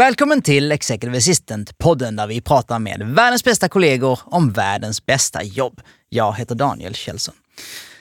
[0.00, 5.80] Välkommen till Executive Assistant-podden där vi pratar med världens bästa kollegor om världens bästa jobb.
[6.08, 7.34] Jag heter Daniel Kjellson.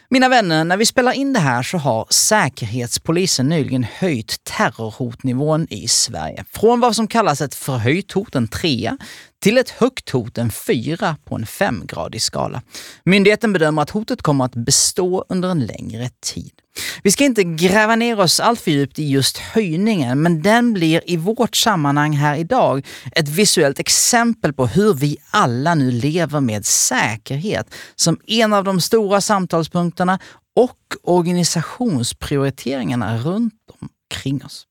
[0.10, 5.88] Mina vänner, när vi spelar in det här så har Säkerhetspolisen nyligen höjt terrorhotnivån i
[5.88, 6.46] Sverige.
[6.52, 8.98] Från vad som kallas ett förhöjt hot, en trea,
[9.40, 12.62] till ett högt hot, en fyra på en femgradig skala.
[13.04, 16.52] Myndigheten bedömer att hotet kommer att bestå under en längre tid.
[17.04, 21.02] Vi ska inte gräva ner oss allt för djupt i just höjningen, men den blir
[21.06, 26.66] i vårt sammanhang här idag ett visuellt exempel på hur vi alla nu lever med
[26.66, 30.20] säkerhet som en av de stora samtalspunkterna
[30.56, 34.66] och organisationsprioriteringarna runt omkring oss.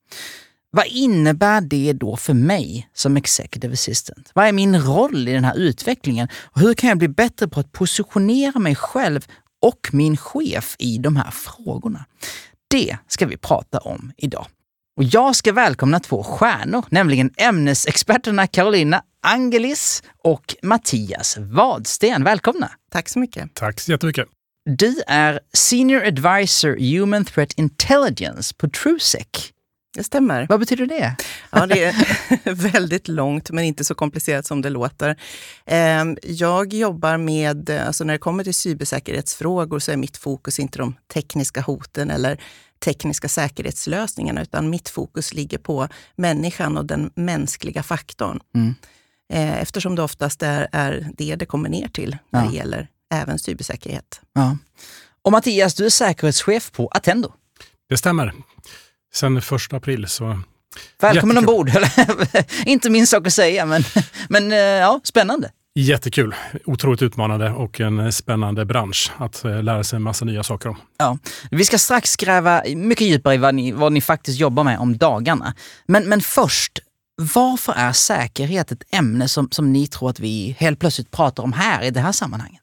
[0.71, 4.31] Vad innebär det då för mig som executive assistant?
[4.33, 6.27] Vad är min roll i den här utvecklingen?
[6.43, 9.25] Och hur kan jag bli bättre på att positionera mig själv
[9.61, 12.05] och min chef i de här frågorna?
[12.67, 14.47] Det ska vi prata om idag.
[14.97, 22.23] Och jag ska välkomna två stjärnor, nämligen ämnesexperterna Carolina Angelis och Mattias Wadsten.
[22.23, 22.71] Välkomna!
[22.91, 23.53] Tack så mycket.
[23.53, 24.27] Tack så jättemycket.
[24.77, 29.27] Du är Senior Advisor Human Threat Intelligence på TrueSec.
[29.93, 30.45] Det stämmer.
[30.49, 31.15] Vad betyder det?
[31.51, 35.15] Ja, det är väldigt långt, men inte så komplicerat som det låter.
[35.65, 40.79] Ehm, jag jobbar med, alltså när det kommer till cybersäkerhetsfrågor så är mitt fokus inte
[40.79, 42.41] de tekniska hoten eller
[42.85, 48.39] tekniska säkerhetslösningarna, utan mitt fokus ligger på människan och den mänskliga faktorn.
[48.55, 48.75] Mm.
[49.33, 52.49] Ehm, eftersom det oftast är, är det det kommer ner till när ja.
[52.49, 54.21] det gäller även cybersäkerhet.
[54.33, 54.57] Ja.
[55.21, 57.33] Och Mattias, du är säkerhetschef på Attendo.
[57.89, 58.33] Det stämmer
[59.13, 60.07] sen första april.
[60.07, 60.41] Så
[61.01, 61.71] Välkommen ombord!
[62.65, 63.83] Inte min sak att säga, men,
[64.29, 65.51] men eh, ja, spännande.
[65.75, 70.69] Jättekul, otroligt utmanande och en spännande bransch att eh, lära sig en massa nya saker
[70.69, 70.77] om.
[70.97, 71.17] Ja,
[71.51, 74.97] vi ska strax gräva mycket djupare i vad ni, vad ni faktiskt jobbar med om
[74.97, 75.53] dagarna.
[75.85, 76.79] Men, men först,
[77.35, 81.53] varför är säkerhet ett ämne som, som ni tror att vi helt plötsligt pratar om
[81.53, 82.61] här i det här sammanhanget?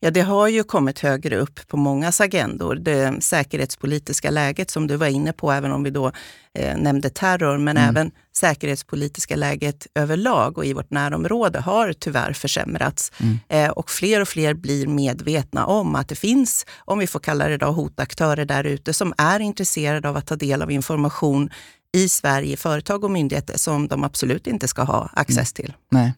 [0.00, 2.74] Ja, det har ju kommit högre upp på mångas agendor.
[2.74, 6.12] Det säkerhetspolitiska läget som du var inne på, även om vi då
[6.54, 7.90] eh, nämnde terror, men mm.
[7.90, 13.12] även säkerhetspolitiska läget överlag och i vårt närområde har tyvärr försämrats.
[13.18, 13.38] Mm.
[13.48, 17.48] Eh, och fler och fler blir medvetna om att det finns, om vi får kalla
[17.48, 21.50] det då, hotaktörer där ute som är intresserade av att ta del av information
[21.92, 25.72] i Sverige, företag och myndigheter som de absolut inte ska ha access till.
[25.90, 26.14] Nej.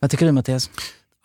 [0.00, 0.70] Vad tycker du Mattias?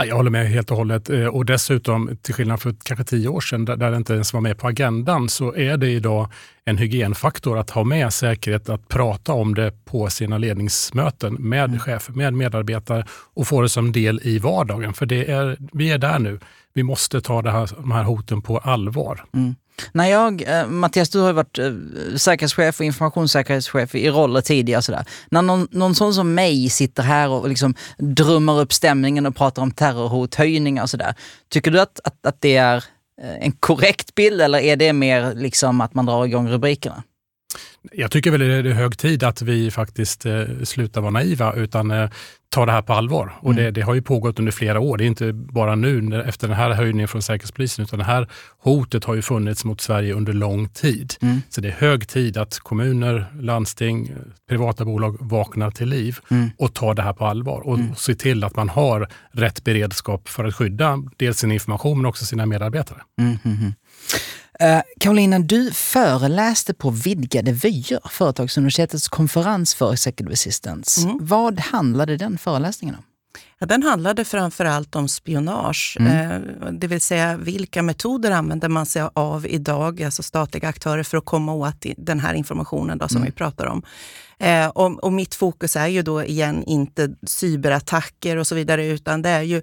[0.05, 1.09] Jag håller med helt och hållet.
[1.09, 4.41] Eh, och dessutom, till skillnad för kanske tio år sedan, där det inte ens var
[4.41, 6.31] med på agendan, så är det idag
[6.65, 11.79] en hygienfaktor att ha med säkerhet, att prata om det på sina ledningsmöten med mm.
[11.79, 14.93] chefer, med medarbetare och få det som del i vardagen.
[14.93, 16.39] För det är, vi är där nu.
[16.73, 19.25] Vi måste ta det här, de här hoten på allvar.
[19.33, 19.55] Mm.
[19.91, 21.72] När jag, eh, Mattias, du har ju varit eh,
[22.17, 24.81] säkerhetschef och informationssäkerhetschef i roller tidigare.
[24.81, 25.06] Sådär.
[25.31, 29.62] När någon, någon sån som mig sitter här och liksom drömmer upp stämningen och pratar
[29.62, 31.16] om terrorhot, höjningar och sådär.
[31.50, 32.75] Tycker du att, att, att det är
[33.22, 37.03] eh, en korrekt bild eller är det mer liksom att man drar igång rubrikerna?
[37.91, 41.91] Jag tycker väl det är hög tid att vi faktiskt eh, slutar vara naiva utan
[41.91, 42.09] eh,
[42.50, 43.34] tar det här på allvar.
[43.40, 43.73] Och det, mm.
[43.73, 44.97] det, har ju pågått under flera år.
[44.97, 48.28] Det är inte bara nu efter den här höjningen från Säkerhetspolisen utan det här
[48.59, 51.13] hotet har ju funnits mot Sverige under lång tid.
[51.22, 51.41] Mm.
[51.50, 54.12] Så det är hög tid att kommuner, landsting,
[54.50, 56.50] privata bolag vaknar till liv mm.
[56.57, 57.95] och tar det här på allvar och mm.
[57.95, 62.25] ser till att man har rätt beredskap för att skydda dels sin information men också
[62.25, 63.01] sina medarbetare.
[65.00, 71.01] Karolina, du föreläste på Vidgade vyer, Företagsuniversitetets konferens för Executive Assistance.
[71.01, 71.17] Mm.
[71.21, 73.03] Vad handlade den föreläsningen om?
[73.59, 76.31] Ja, den handlade framför allt om spionage, mm.
[76.31, 81.17] eh, det vill säga vilka metoder använder man sig av idag, alltså statliga aktörer, för
[81.17, 83.25] att komma åt den här informationen då, som mm.
[83.25, 83.83] vi pratar om.
[84.39, 89.21] Eh, och, och, mitt fokus är ju då igen inte cyberattacker och så vidare, utan
[89.21, 89.61] det är ju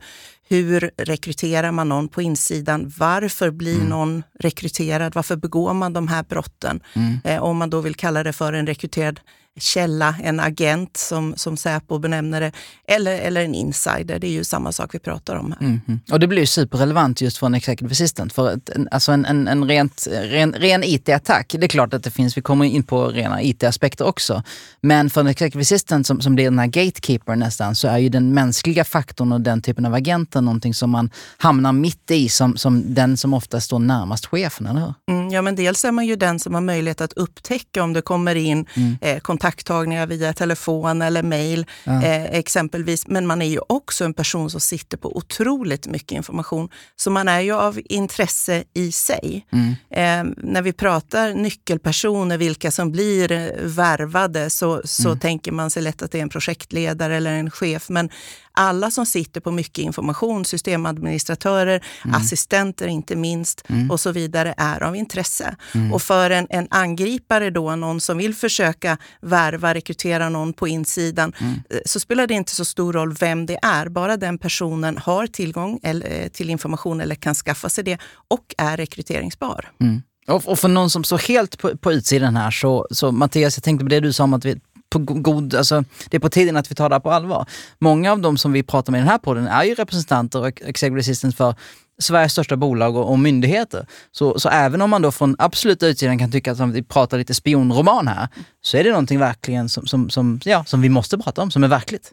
[0.49, 2.93] hur rekryterar man någon på insidan?
[2.99, 3.89] Varför blir mm.
[3.89, 5.15] någon rekryterad?
[5.15, 6.81] Varför begår man de här brotten?
[6.95, 7.19] Mm.
[7.25, 9.21] Eh, om man då vill kalla det för en rekryterad
[9.57, 12.53] källa, en agent som, som Säpo benämner det,
[12.89, 14.19] eller, eller en insider.
[14.19, 15.67] Det är ju samma sak vi pratar om här.
[15.67, 16.01] Mm, mm.
[16.11, 18.33] Och det blir ju superrelevant just för en executive assistant.
[18.33, 22.03] För ett, en, alltså en, en, en rent, ren, ren IT-attack, det är klart att
[22.03, 24.43] det finns, vi kommer in på rena IT-aspekter också.
[24.81, 28.09] Men för en executive assistant som, som blir den här gatekeeper nästan, så är ju
[28.09, 32.57] den mänskliga faktorn och den typen av agenter någonting som man hamnar mitt i som,
[32.57, 34.95] som den som ofta står närmast chefen, eller hur?
[35.11, 38.03] Mm, ja, men dels är man ju den som har möjlighet att upptäcka om det
[38.03, 38.99] kommer in mm.
[39.01, 42.03] eh, kontakttagningar via telefon eller mejl ja.
[42.03, 43.07] eh, exempelvis.
[43.07, 46.69] Men man är ju också en person som sitter på otroligt mycket information.
[46.97, 49.47] Så man är ju av intresse i sig.
[49.53, 49.75] Mm.
[49.91, 55.21] Eh, när vi pratar nyckelpersoner, vilka som blir eh, värvade, så, så mm.
[55.21, 57.89] tänker man sig lätt att det är en projektledare eller en chef.
[57.89, 58.11] Men
[58.57, 62.15] alla som sitter på mycket information, systemadministratörer, mm.
[62.15, 63.91] assistenter inte minst mm.
[63.91, 65.57] och så vidare, är av intresse.
[65.75, 65.93] Mm.
[65.93, 71.33] Och för en, en angripare då, någon som vill försöka värva, rekrytera någon på insidan,
[71.39, 71.55] mm.
[71.71, 73.89] eh, så spelar det inte så stor roll vem det är.
[73.89, 77.99] Bara den personen har tillgång eh, till information eller kan skaffa sig det
[78.29, 79.71] och är rekryteringsbar.
[79.81, 80.03] Mm.
[80.29, 83.85] Och för någon som står helt på, på utsidan här, så, så Mattias, jag tänkte
[83.85, 84.61] på det du sa om att vi
[84.99, 87.47] på god, alltså, det är på tiden att vi tar det här på allvar.
[87.79, 90.47] Många av de som vi pratar med i den här podden är ju representanter och
[90.47, 91.55] executive assistants för
[91.99, 93.87] Sveriges största bolag och, och, myndigheter.
[94.13, 97.35] Så, så även om man då från absoluta utsidan kan tycka att vi pratar lite
[97.35, 98.29] spionroman här,
[98.61, 101.65] så är det någonting verkligen som, som, som, ja, som vi måste prata om, som
[101.65, 102.13] är verkligt.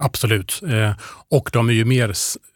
[0.00, 0.60] Absolut.
[0.68, 0.92] Eh,
[1.28, 2.12] och de är ju mer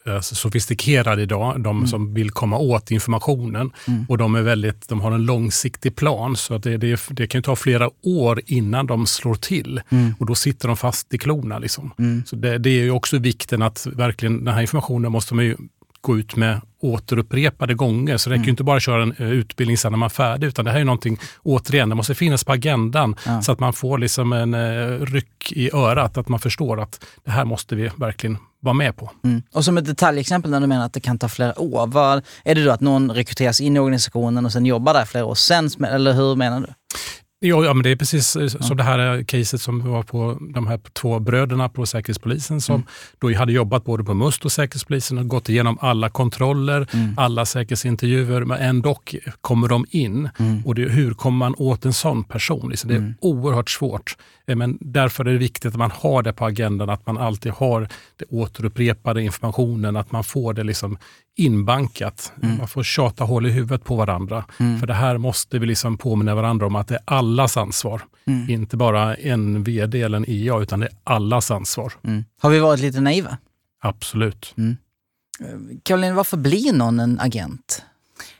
[0.07, 1.87] eh, sofistikerade idag, de mm.
[1.87, 3.71] som vill komma åt informationen.
[3.89, 4.07] Mm.
[4.09, 7.57] Och de, är väldigt, de har en långsiktig plan, så det, det, det kan ta
[7.57, 9.81] flera år innan de slår till.
[9.89, 10.15] Mm.
[10.19, 11.59] Och då sitter de fast i klorna.
[11.59, 11.91] Liksom.
[11.99, 12.23] Mm.
[12.27, 15.57] Så det, det, är ju också vikten att verkligen, den här informationen måste man ju
[16.05, 18.17] gå ut med återupprepade gånger.
[18.17, 18.51] Så det räcker mm.
[18.51, 20.81] inte bara att köra en uh, utbildning sen när man är färdig, utan det här
[20.81, 23.43] är någonting, återigen, det måste finnas på agendan ja.
[23.43, 27.31] så att man får liksom en uh, ryck i örat, att man förstår att det
[27.31, 29.11] här måste vi verkligen vara med på.
[29.25, 29.43] Mm.
[29.53, 32.55] Och som ett detaljexempel när du menar att det kan ta flera år, vad, är
[32.55, 35.71] det då att någon rekryteras in i organisationen och sen jobbar där flera år sen,
[35.85, 36.67] eller hur menar du?
[37.47, 40.67] Ja, ja, men det är precis eh, som det här caset som var på de
[40.67, 42.87] här två bröderna på Säkerhetspolisen som mm.
[43.19, 47.15] då hade jobbat både på MUST och Säkerhetspolisen och gått igenom alla kontroller, mm.
[47.17, 48.99] alla säkerhetsintervjuer, men ändå
[49.41, 50.29] kommer de in.
[50.39, 50.63] Mm.
[50.67, 52.71] Och det, hur kommer man åt en sån person?
[52.71, 53.15] Liksom det är mm.
[53.21, 54.17] oerhört svårt.
[54.47, 57.53] Eh, men därför är det viktigt att man har det på agendan, att man alltid
[57.53, 60.99] har det återupprepade informationen, att man får det liksom
[61.37, 62.33] inbankat.
[62.43, 62.59] Mm.
[62.59, 64.45] Man får tjata hål i huvudet på varandra.
[64.59, 64.81] Mm.
[64.81, 68.03] För det här måste vi liksom påminna varandra om att det är allas ansvar.
[68.27, 68.51] Mm.
[68.51, 71.93] Inte bara en vd eller en IA, utan det är allas ansvar.
[72.05, 72.25] Mm.
[72.41, 73.39] Har vi varit lite naiva?
[73.81, 74.55] Absolut.
[74.59, 74.77] Mm.
[75.83, 77.83] Caroline, varför blir någon en agent?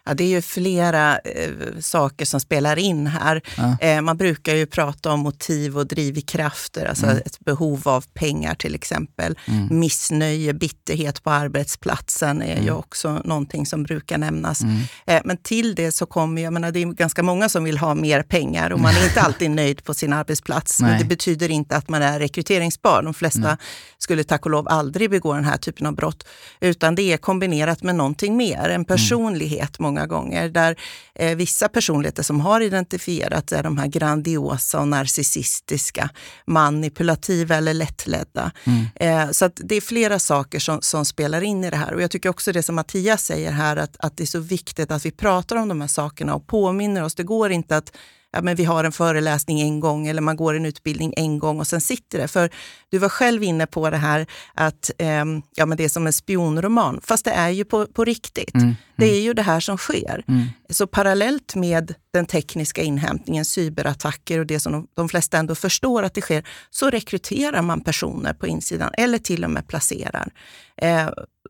[0.07, 3.43] Ja, det är ju flera eh, saker som spelar in här.
[3.57, 3.77] Ja.
[3.81, 7.23] Eh, man brukar ju prata om motiv och drivkrafter, alltså mm.
[7.27, 9.39] ett behov av pengar till exempel.
[9.47, 9.79] Mm.
[9.81, 12.65] Missnöje, bitterhet på arbetsplatsen är mm.
[12.65, 14.61] ju också någonting som brukar nämnas.
[14.63, 14.81] Mm.
[15.07, 17.95] Eh, men till det så kommer, jag menar det är ganska många som vill ha
[17.95, 20.81] mer pengar och man är inte alltid nöjd på sin arbetsplats.
[20.81, 23.03] Men det betyder inte att man är rekryteringsbar.
[23.03, 23.57] De flesta Nej.
[23.99, 26.27] skulle tack och lov aldrig begå den här typen av brott.
[26.61, 28.85] Utan det är kombinerat med någonting mer, en mm.
[28.85, 30.77] personlighet många gånger, där
[31.15, 36.11] eh, vissa personligheter som har identifierats är de här grandiosa och narcissistiska,
[36.47, 38.53] manipulativa eller lättledda.
[38.65, 38.87] Mm.
[38.95, 41.95] Eh, så det är flera saker som, som, spelar in i det här.
[41.95, 44.91] Och jag tycker också det som Mattias säger här, att, att det är så viktigt
[44.91, 47.15] att vi pratar om de här sakerna och påminner oss.
[47.15, 47.93] Det går inte att
[48.35, 51.61] ja, men vi har en föreläsning en gång eller man går en utbildning en gång
[51.61, 52.29] och sen sitter det.
[52.29, 52.51] För
[52.91, 55.25] du var själv inne på det här att eh,
[55.55, 58.55] ja, men det är som en spionroman, fast det är ju på, på riktigt.
[58.55, 58.77] Mm, mm.
[58.97, 60.25] Det är ju det här som sker.
[60.29, 60.47] Mm.
[60.71, 66.03] Så parallellt med den tekniska inhämtningen, cyberattacker och det som de, de flesta ändå förstår
[66.03, 70.33] att det sker, så rekryterar man personer på insidan eller till och med placerar.
[70.77, 71.09] Eh,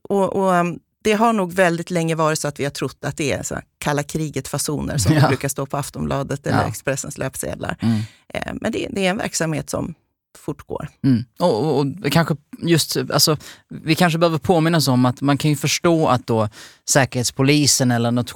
[0.09, 3.17] och, och ehm, det har nog väldigt länge varit så att vi har trott att
[3.17, 5.29] det är så kalla kriget-fasoner som ja.
[5.29, 6.69] brukar stå på Aftonbladet eller ja.
[6.69, 7.77] Expressens löpsedlar.
[7.81, 8.01] Mm.
[8.29, 9.95] Eh, men det, det, är en verksamhet som
[10.39, 10.89] fortgår.
[11.05, 11.25] Mm.
[11.39, 13.37] Och, och, och, kanske just, alltså,
[13.69, 16.49] vi kanske behöver påminna oss om att man kan ju förstå att då
[16.89, 18.33] Säkerhetspolisen eller något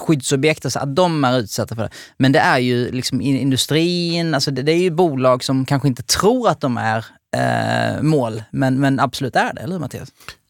[0.00, 1.90] skyddsobjekt, alltså, att de är utsatta för det.
[2.16, 6.02] Men det är ju liksom industrin, alltså det, det är ju bolag som kanske inte
[6.02, 7.04] tror att de är
[7.36, 10.08] eh, mål, men, men absolut är det, eller hur Mattias?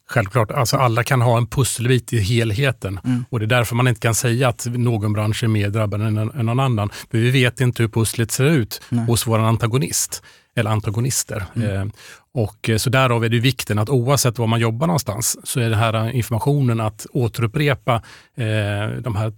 [0.09, 3.25] Självklart, alltså alla kan ha en pusselbit i helheten mm.
[3.31, 6.19] och det är därför man inte kan säga att någon bransch är mer drabbad än,
[6.19, 6.91] än någon annan.
[7.11, 9.07] För vi vet inte hur pusslet ser ut Nej.
[9.07, 10.23] hos vår antagonist
[10.57, 11.45] eller antagonister.
[11.57, 11.71] Mm.
[11.71, 11.87] Eh,
[12.35, 15.71] och eh, så därav är det vikten att oavsett var man jobbar någonstans så är
[15.71, 17.95] den här informationen att återupprepa
[18.37, 19.33] eh, de här,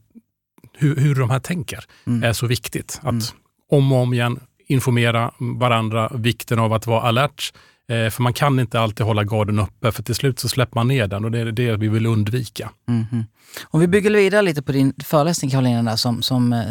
[0.78, 2.22] hur, hur de här tänker mm.
[2.22, 3.00] är så viktigt.
[3.02, 3.22] Att mm.
[3.70, 7.52] om och om igen informera varandra vikten av att vara alert.
[7.88, 10.88] Eh, för man kan inte alltid hålla garden uppe, för till slut så släpper man
[10.88, 12.70] ner den och det är det vi vill undvika.
[12.88, 13.24] Mm -hmm.
[13.64, 16.64] Om vi bygger vidare lite på din föreläsning Karolina, där, som, som eh,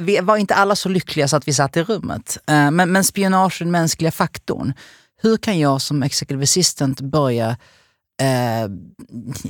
[0.00, 2.38] vi var inte alla så lyckliga så att vi satt i rummet.
[2.46, 4.72] Eh, men, men spionage, den mänskliga faktorn.
[5.22, 7.56] Hur kan jag som executive assistant börja
[8.22, 8.70] eh,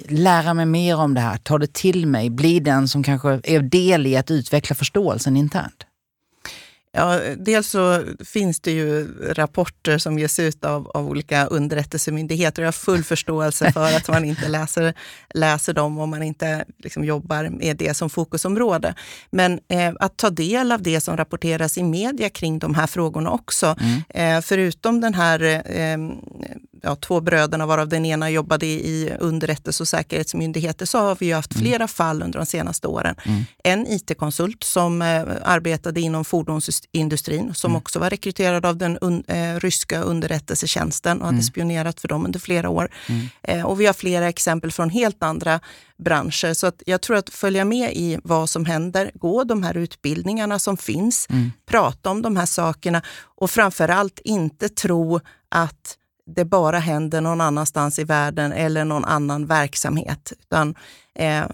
[0.08, 3.60] lära mig mer om det här, ta det till mig, bli den som kanske är
[3.60, 5.87] del i att utveckla förståelsen internt?
[6.98, 12.62] Ja, dels så finns det ju rapporter som ges ut av, av olika underrättelsemyndigheter.
[12.62, 14.94] Jag har full förståelse för att man inte läser,
[15.34, 18.94] läser dem om man inte liksom jobbar med det som fokusområde.
[19.30, 23.30] Men eh, att ta del av det som rapporteras i media kring de här frågorna
[23.30, 23.76] också.
[23.80, 24.36] Mm.
[24.36, 25.98] Eh, förutom den här eh,
[26.82, 31.34] ja, två bröderna, varav den ena jobbade i underrättelse och säkerhetsmyndigheter, så har vi ju
[31.34, 31.64] haft mm.
[31.64, 31.88] flera mm.
[31.88, 33.14] fall under de senaste åren.
[33.24, 33.44] Mm.
[33.64, 37.78] En IT-konsult som eh, arbetade inom fordonsindustrin, som mm.
[37.78, 41.42] också var rekryterad av den un, eh, ryska underrättelsetjänsten och hade mm.
[41.42, 42.90] spionerat för dem under flera år.
[43.06, 43.28] Mm.
[43.42, 45.60] Eh, och vi har flera exempel från helt andra
[45.98, 46.54] branscher.
[46.54, 50.58] Så att jag tror att följa med i vad som händer, gå de här utbildningarna
[50.58, 51.28] som finns,
[51.66, 53.02] prata om de här sakerna
[53.38, 55.97] och framför allt inte tro att
[56.34, 60.32] det bara händer någon annanstans i världen eller någon annan verksamhet.
[60.40, 60.74] Utan,
[61.14, 61.46] eh,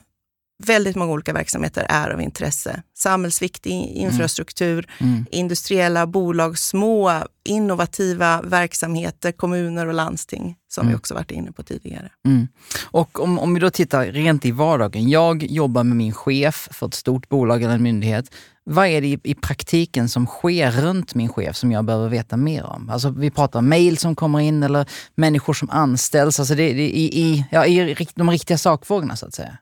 [0.63, 2.83] väldigt många olika verksamheter är av intresse.
[2.97, 5.13] Samhällsviktig infrastruktur, mm.
[5.13, 5.27] Mm.
[5.31, 10.93] industriella bolag, små innovativa verksamheter, kommuner och landsting, som mm.
[10.93, 12.11] vi också varit inne på tidigare.
[12.27, 12.49] Mm.
[12.83, 15.11] Och om, om vi då tittar rent i vardagen.
[15.11, 18.35] Jag jobbar med min chef för ett stort bolag eller en myndighet.
[18.67, 22.37] Vad är det i, i, praktiken som sker runt min chef som jag behöver veta
[22.37, 22.91] mer om?
[22.91, 27.21] Alltså vi pratar mejl som kommer in eller människor som anställs, alltså det, det, i,
[27.21, 29.59] i, ja, i de riktiga sakfrågorna så att säga.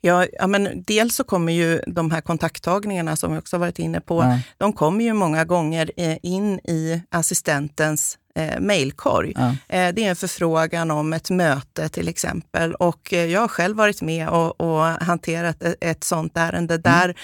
[0.00, 4.00] Ja, ja, men dels så kommer ju de här kontakttagningarna som vi också varit inne
[4.00, 4.38] på, mm.
[4.58, 9.32] de kommer ju många gånger eh, in i assistentens eh, mejlkorg.
[9.36, 9.48] Ja.
[9.48, 13.76] Eh, det är en förfrågan om ett möte till exempel och eh, jag har själv
[13.76, 16.82] varit med och, och hanterat ett, ett sånt ärende mm.
[16.82, 17.14] där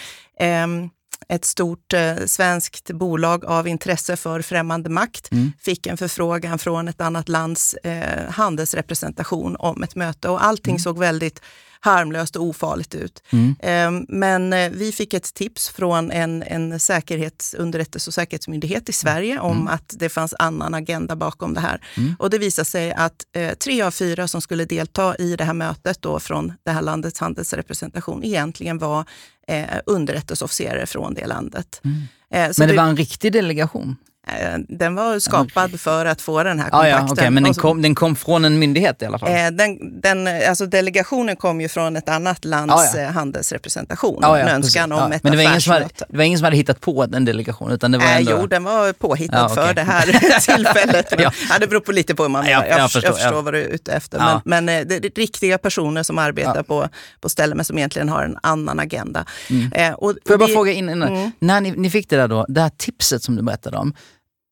[1.29, 5.53] ett stort eh, svenskt bolag av intresse för främmande makt mm.
[5.61, 10.81] fick en förfrågan från ett annat lands eh, handelsrepresentation om ett möte och allting mm.
[10.81, 11.43] såg väldigt
[11.81, 13.23] harmlöst och ofarligt ut.
[13.31, 13.55] Mm.
[13.63, 19.33] Ehm, men eh, vi fick ett tips från en, en säkerhetsunderrättelse och säkerhetsmyndighet i Sverige
[19.33, 19.45] mm.
[19.45, 21.85] om att det fanns annan agenda bakom det här.
[21.97, 22.15] Mm.
[22.19, 25.55] Och det visade sig att eh, tre av fyra som skulle delta i det här
[25.55, 29.05] mötet då från det här landets handelsrepresentation egentligen var
[29.49, 31.81] eh, underrättelseofficerare från det landet.
[31.85, 31.97] Mm.
[32.31, 33.97] Eh, men det, det var en riktig delegation?
[34.39, 36.95] Eh, den var skapad för att få den här kontakten.
[36.95, 37.31] Ah, ja, okay.
[37.31, 39.29] Men den kom, den kom från en myndighet i alla fall?
[39.29, 43.03] Eh, den, den, alltså delegationen kom ju från ett annat lands ah, ja.
[43.03, 44.25] Eh, handelsrepresentation.
[44.25, 46.39] Ah, ja, en önskan om ett Men det var, ingen som hade, det var ingen
[46.39, 47.75] som hade hittat på den delegationen?
[47.75, 48.31] Utan det var ändå...
[48.41, 49.67] Jo, den var påhittad okay.
[49.67, 50.03] för det här
[50.57, 51.11] tillfället.
[51.11, 51.59] Men, ja.
[51.61, 53.69] det beror på lite på hur man jag, jag, förstår, jag förstår vad du är
[53.69, 54.19] ute efter.
[54.19, 56.89] Men, men det är riktiga personer som arbetar på,
[57.21, 59.25] på ställen men som egentligen har en annan agenda.
[59.51, 59.73] Mm.
[59.73, 61.31] Eh, och, Får jag bara vi, fråga in, mm.
[61.39, 63.95] när ni, ni fick det där då, det här tipset som du berättade om.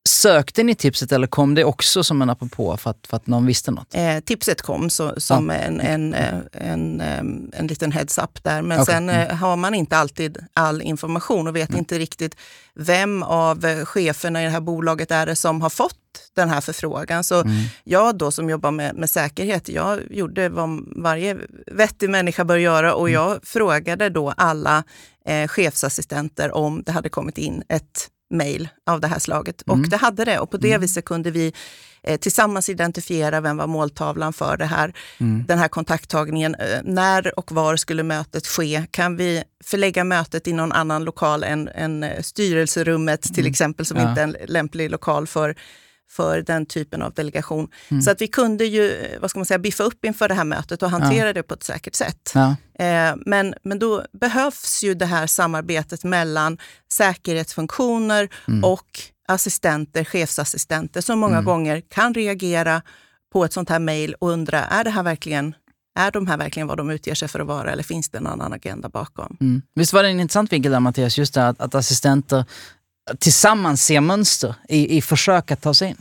[0.08, 3.46] Sökte ni tipset eller kom det också som en apropå för att, för att någon
[3.46, 3.94] visste något?
[3.94, 5.54] Eh, tipset kom så, som ja.
[5.54, 8.62] en, en, en, en, en liten heads-up där.
[8.62, 8.94] Men okay.
[8.94, 9.36] sen mm.
[9.38, 11.78] har man inte alltid all information och vet mm.
[11.78, 12.36] inte riktigt
[12.74, 15.94] vem av eh, cheferna i det här bolaget är det som har fått
[16.36, 17.24] den här förfrågan.
[17.24, 17.54] Så mm.
[17.84, 21.36] jag då som jobbar med, med säkerhet, jag gjorde vad varje
[21.66, 23.14] vettig människa bör göra och mm.
[23.14, 24.84] jag frågade då alla
[25.24, 29.62] eh, chefsassistenter om det hade kommit in ett mejl av det här slaget.
[29.66, 29.80] Mm.
[29.80, 30.80] Och det hade det och på det mm.
[30.80, 31.52] viset kunde vi
[32.02, 35.44] eh, tillsammans identifiera vem var måltavlan för det här, mm.
[35.48, 36.54] den här kontakttagningen.
[36.54, 38.84] Eh, när och var skulle mötet ske?
[38.90, 43.50] Kan vi förlägga mötet i någon annan lokal än, än eh, styrelserummet till mm.
[43.50, 44.08] exempel, som ja.
[44.08, 45.54] inte är en lämplig lokal för
[46.10, 47.68] för den typen av delegation.
[47.88, 48.02] Mm.
[48.02, 50.82] Så att vi kunde ju vad ska man säga, biffa upp inför det här mötet
[50.82, 51.32] och hantera ja.
[51.32, 52.32] det på ett säkert sätt.
[52.34, 52.56] Ja.
[52.84, 56.58] Eh, men, men då behövs ju det här samarbetet mellan
[56.92, 58.64] säkerhetsfunktioner mm.
[58.64, 61.44] och assistenter, chefsassistenter som många mm.
[61.44, 62.82] gånger kan reagera
[63.32, 65.54] på ett sånt här mejl och undra, är det här verkligen
[65.98, 68.26] är de här verkligen vad de utger sig för att vara eller finns det en
[68.26, 69.36] annan agenda bakom?
[69.40, 69.62] Mm.
[69.74, 72.44] Visst var det en intressant vinkel där Mattias, just det att, att assistenter
[73.18, 75.96] tillsammans ser mönster i, i försök att ta sig in.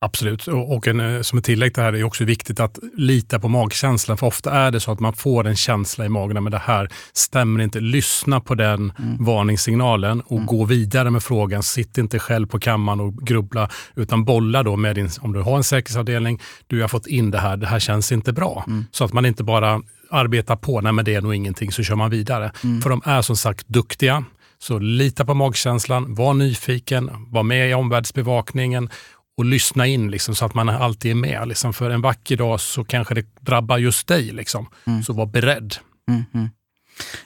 [0.00, 3.38] Absolut, och en, eh, som ett tillägg till det här är också viktigt att lita
[3.38, 4.16] på magkänslan.
[4.16, 6.88] För ofta är det så att man får en känsla i magen, men det här
[7.12, 7.80] stämmer inte.
[7.80, 9.24] Lyssna på den mm.
[9.24, 10.46] varningssignalen och mm.
[10.46, 11.62] gå vidare med frågan.
[11.62, 15.56] Sitt inte själv på kammaren och grubbla, utan bolla då med din, om du har
[15.56, 18.64] en säkerhetsavdelning, du har fått in det här, det här känns inte bra.
[18.66, 18.84] Mm.
[18.90, 21.96] Så att man inte bara arbetar på, nej men det är nog ingenting, så kör
[21.96, 22.52] man vidare.
[22.64, 22.82] Mm.
[22.82, 24.24] För de är som sagt duktiga
[24.58, 28.90] Så lita på magkänslan, var nyfiken, var med i omvärldsbevakningen
[29.36, 31.48] och lyssna in liksom, så att man alltid är med.
[31.48, 31.72] Liksom.
[31.72, 34.32] För en vacker dag så kanske det drabbar just dig.
[34.32, 34.68] Liksom.
[34.86, 35.02] Mm.
[35.02, 35.76] Så var beredd.
[36.08, 36.48] Mm, mm.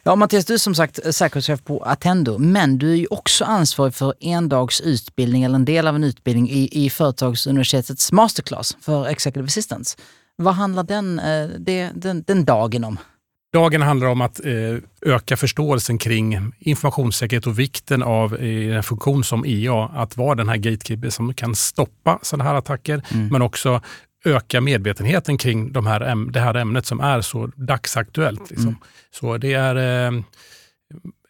[0.03, 3.95] Ja, Mattias, du är som sagt säkerhetschef på Attendo, men du är ju också ansvarig
[3.95, 9.07] för en dags utbildning eller en del av en utbildning i, i Företagsuniversitetets masterclass för
[9.07, 9.97] Executive Assistance.
[10.37, 12.99] Vad handlar den, eh, det, den, den dagen om?
[13.53, 19.25] Dagen handlar om att eh, öka förståelsen kring informationssäkerhet och vikten av eh, en funktion
[19.25, 23.29] som EA, att vara den här gatekeeper som kan stoppa sådana här attacker, mm.
[23.29, 23.81] men också
[24.25, 28.51] öka medvetenheten kring de här, det här ämnet som är så dagsaktuellt.
[28.51, 28.69] Liksom.
[28.69, 28.81] Mm.
[29.11, 30.23] Så det är eh,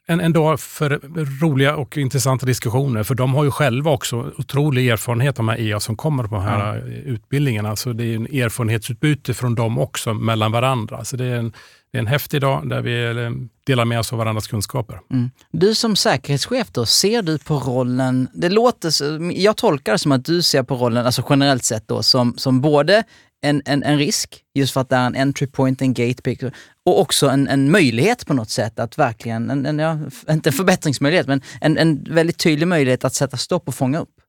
[0.06, 1.00] en, en dag för
[1.40, 5.80] roliga och intressanta diskussioner, för de har ju själva också otrolig erfarenhet, de här EA
[5.80, 6.92] som kommer på de här mm.
[6.92, 7.76] utbildningarna.
[7.76, 11.04] Så det är en erfarenhetsutbyte från dem också mellan varandra.
[11.04, 11.52] Så det är en,
[11.92, 13.30] det är en häftig dag där vi eh,
[13.66, 15.00] delar med oss av varandras kunskaper.
[15.10, 15.30] Mm.
[15.52, 18.92] Du som säkerhetschef då, ser du på rollen, det låter,
[19.32, 22.60] jag tolkar det som att du ser på rollen, alltså generellt sett då, som, som
[22.60, 23.04] både
[23.42, 26.50] en, en, en risk, just för att det är en entry point, en gate
[26.86, 29.98] och också en, en möjlighet på något sätt att verkligen, en, en, ja,
[30.30, 34.19] inte en förbättringsmöjlighet, men en, en väldigt tydlig möjlighet att sätta stopp och fånga upp.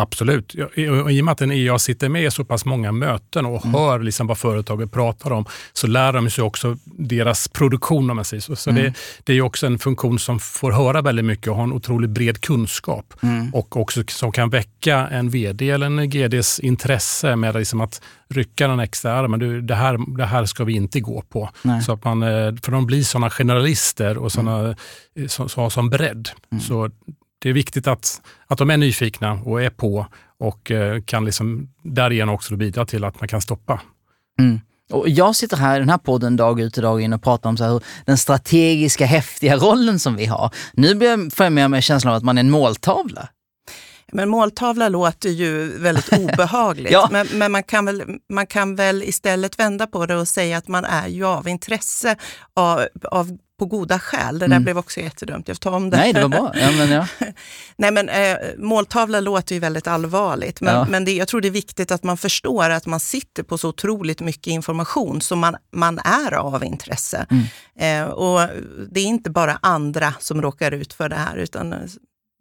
[0.00, 0.54] Absolut.
[0.74, 0.88] I
[1.20, 3.74] och med att en EA sitter med i så pass många möten och mm.
[3.74, 8.24] hör liksom vad företaget pratar om, så lär de sig också deras produktion om man
[8.24, 8.56] säger så.
[8.56, 8.82] så mm.
[8.82, 12.10] det, det, är också en funktion som får höra väldigt mycket och har en otroligt
[12.10, 13.14] bred kunskap.
[13.22, 13.54] Mm.
[13.54, 18.68] Och också som kan väcka en VD eller en GDs intresse med liksom att rycka
[18.68, 19.40] den extra armen.
[19.40, 21.50] Du, det, här, det här ska vi inte gå på.
[21.86, 24.74] Så att man, eh, för de blir sådana generalister och såna, mm.
[25.16, 26.28] Eh, som, som, som bredd.
[26.52, 26.62] Mm.
[26.62, 26.90] Så
[27.42, 30.06] det är viktigt att, att de är nyfikna och är på
[30.38, 33.80] och eh, kan liksom därigenom också bidra till att man kan stoppa.
[34.38, 34.60] Mm.
[34.92, 37.50] Och jag sitter här i den här podden dag ut och dag in och pratar
[37.50, 40.50] om så här, den strategiska häftiga rollen som vi har.
[40.72, 43.28] Nu får jag med mig känslan av att man är en måltavla.
[44.12, 46.92] Men måltavla låter ju väldigt obehagligt.
[46.92, 47.08] ja.
[47.12, 50.68] men, men, man, kan väl, man kan väl istället vända på det och säga att
[50.68, 52.16] man är ju av intresse
[52.54, 54.38] av, av på goda skäl.
[54.38, 54.64] Det där mm.
[54.64, 55.96] blev också jättedumt, jag får ta om det.
[55.96, 56.52] Nej, det var bra.
[56.54, 57.06] Ja, men ja.
[57.76, 60.86] Nej, men, eh, måltavla låter ju väldigt allvarligt, men, ja.
[60.88, 63.68] men det, jag tror det är viktigt att man förstår att man sitter på så
[63.68, 67.26] otroligt mycket information som man, man är av intresse.
[67.30, 68.04] Mm.
[68.04, 68.40] Eh, och
[68.90, 71.74] det är inte bara andra som råkar ut för det här, utan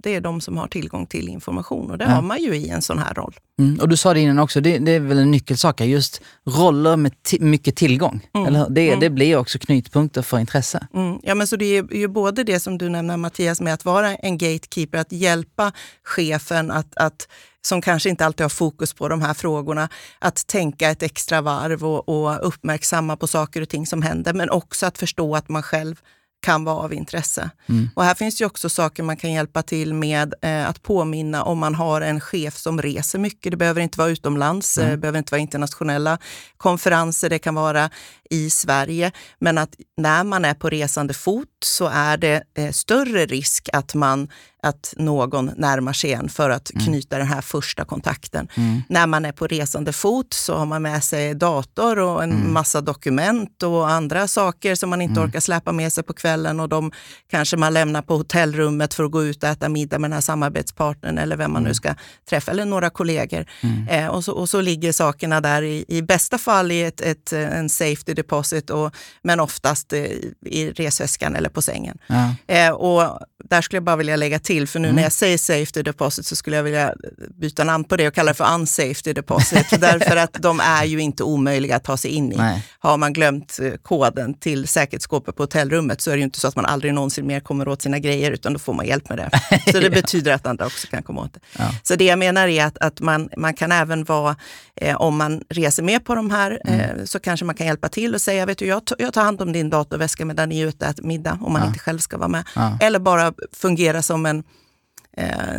[0.04, 2.12] det är de som har tillgång till information och det ja.
[2.12, 3.36] har man ju i en sån här roll.
[3.60, 6.98] Mm, och du sa det innan också, det, det är väl en nyckelsak, just roller
[6.98, 8.28] med mycket tillgång.
[8.34, 8.48] Mm.
[8.48, 9.00] Eller, det, mm.
[9.00, 10.88] det blir också knutpunkter för intresse.
[10.94, 11.20] Mm.
[11.24, 14.16] Ja, men så det är ju både det som du nämner Mattias, med att vara
[14.16, 15.72] en gatekeeper, att hjälpa
[16.04, 17.28] chefen att, att
[17.62, 21.86] som kanske inte alltid har fokus på de här frågorna, att tänka ett extra varv
[21.86, 25.64] och, och uppmärksamma på saker och ting som händer, men också att förstå att man
[25.64, 26.02] själv
[26.42, 27.50] kan vara av intresse.
[27.70, 27.90] Mm.
[27.96, 31.60] Och här finns ju också saker man kan hjälpa till med eh, att påminna om
[31.60, 33.52] man har en chef som reser mycket.
[33.52, 34.92] Det behöver inte vara utomlands, mm.
[34.92, 36.18] det behöver inte vara internationella
[36.58, 37.90] konferenser, det kan vara
[38.30, 39.12] i Sverige.
[39.40, 43.96] Men att när man är på resande fot så är det eh, större risk att
[43.96, 44.28] man
[44.64, 46.86] att någon närmar sig en för att mm.
[46.86, 48.48] knyta den här första kontakten.
[48.56, 48.82] Mm.
[48.90, 52.54] När man är på resande fot så har man med sig dator och en mm.
[52.54, 55.30] massa dokument och andra saker som man inte mm.
[55.30, 56.92] orkar släpa med sig på kvällen och de
[57.32, 60.22] kanske man lämnar på hotellrummet för att gå ut och äta middag med den här
[60.22, 61.76] samarbetspartnern eller vem man nu mm.
[61.76, 61.96] ska
[62.30, 63.46] träffa, eller några kollegor.
[63.62, 63.88] Mm.
[63.88, 67.34] Eh, och, så, och så ligger sakerna där i, i bästa fall i ett, ett,
[67.34, 70.00] en safety deposit, och, men oftast eh,
[70.46, 71.98] i resväskan eller på sängen.
[72.08, 72.36] Ja.
[72.48, 73.20] Eh, och
[73.50, 74.96] där skulle jag bara vilja lägga till, för nu mm.
[74.96, 76.94] när jag säger safety deposit så skulle jag vilja
[77.40, 79.66] byta namn på det och kalla det för unsafety deposit.
[79.82, 82.36] därför att de är ju inte omöjliga att ta sig in i.
[82.36, 82.66] Nej.
[82.80, 86.48] Har man glömt eh, koden till säkerhetsskåpet på hotellrummet så är det ju inte så
[86.48, 89.18] att man aldrig någonsin mer kommer åt sina grejer, utan då får man hjälp med
[89.18, 89.30] det.
[89.72, 89.90] Så det ja.
[89.90, 91.40] betyder att andra också kan komma åt det.
[91.58, 91.66] Ja.
[91.84, 94.36] Så det jag menar är att, att man, man kan även vara,
[94.76, 96.80] eh, om man reser med på de här, mm.
[96.80, 99.42] eh, så kanske man kan hjälpa till och säga, vet du, jag, jag tar hand
[99.42, 101.68] om din datorväska medan ni är ute och äter middag, om man ja.
[101.68, 102.44] inte själv ska vara med.
[102.82, 104.39] Eller bara fungera som en,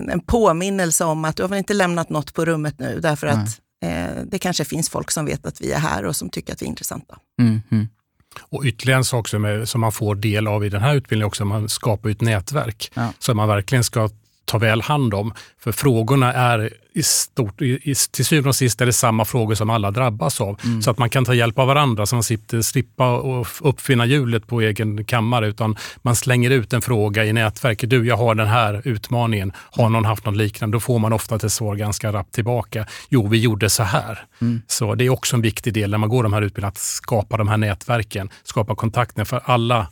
[0.08, 3.60] en påminnelse om att du har väl inte lämnat något på rummet nu, därför att
[3.84, 6.62] eh, det kanske finns folk som vet att vi är här och som tycker att
[6.62, 7.18] vi är intressanta.
[7.40, 7.88] Mm, mm.
[8.38, 11.26] Och ytterligare en sak som, är, som, man får del av i den här utbildningen
[11.26, 13.12] också, man skapar ett nätverk ja.
[13.18, 14.08] som man verkligen ska
[14.44, 15.32] ta väl hand om.
[15.58, 19.70] För frågorna är i stort, i, till syvende och sist är det samma frågor som
[19.70, 20.60] alla drabbas av.
[20.64, 20.82] Mm.
[20.82, 24.46] Så att man kan ta hjälp av varandra så man slipper slippa och uppfinna hjulet
[24.46, 27.90] på egen kammare utan man slänger ut en fråga i nätverket.
[27.90, 29.52] Du, jag har den här utmaningen.
[29.56, 30.74] Har någon haft något liknande?
[30.76, 32.86] Då får man ofta ett svar ganska rappt tillbaka.
[33.08, 34.24] Jo, vi gjorde så här.
[34.40, 34.62] Mm.
[34.66, 37.36] Så det är också en viktig del när man går de här utbildningarna att skapa
[37.36, 39.86] de här nätverken, skapa kontakter för alla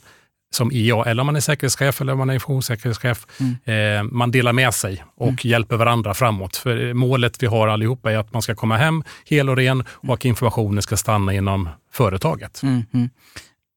[0.51, 3.27] som IA, eller om man är säkerhetschef eller om man är informationssäkerhetschef.
[3.41, 3.99] Mm.
[3.99, 5.39] Eh, man delar med sig och mm.
[5.43, 6.57] hjälper varandra framåt.
[6.57, 10.15] För målet vi har allihopa är att man ska komma hem hel och ren och
[10.15, 12.63] att informationen ska stanna inom företaget.
[12.63, 12.85] Mm.
[12.95, 13.11] mm.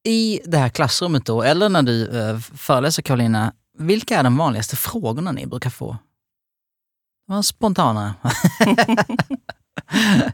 [0.03, 4.75] I det här klassrummet då, eller när du eh, föreläser Karolina, vilka är de vanligaste
[4.75, 5.97] frågorna ni brukar få?
[7.27, 8.15] Vad spontana.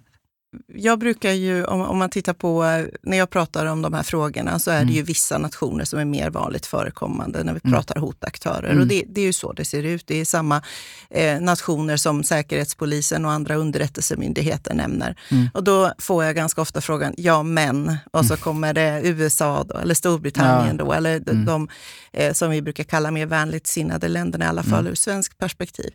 [0.73, 2.63] jag brukar ju, om, om, man tittar på,
[3.01, 4.88] när jag pratar om de här frågorna, så är mm.
[4.88, 7.73] det ju vissa nationer som är mer vanligt förekommande när vi mm.
[7.73, 8.69] pratar hotaktörer.
[8.69, 8.82] Mm.
[8.82, 10.08] Och det, det, är ju så det ser ut.
[10.08, 10.62] Det är samma
[11.10, 15.19] eh, nationer som Säkerhetspolisen och andra underrättelsemyndigheter nämner.
[15.32, 15.49] Mm.
[15.53, 18.41] Och då får jag ganska ofta frågan, ja men, och så mm.
[18.41, 20.86] kommer det USA då, eller Storbritannien ja.
[20.86, 21.45] då, eller de, mm.
[21.45, 21.67] de
[22.13, 25.93] eh, som vi brukar kalla mer vänligt sinnade länderna, i alla fall ur svenskt perspektiv.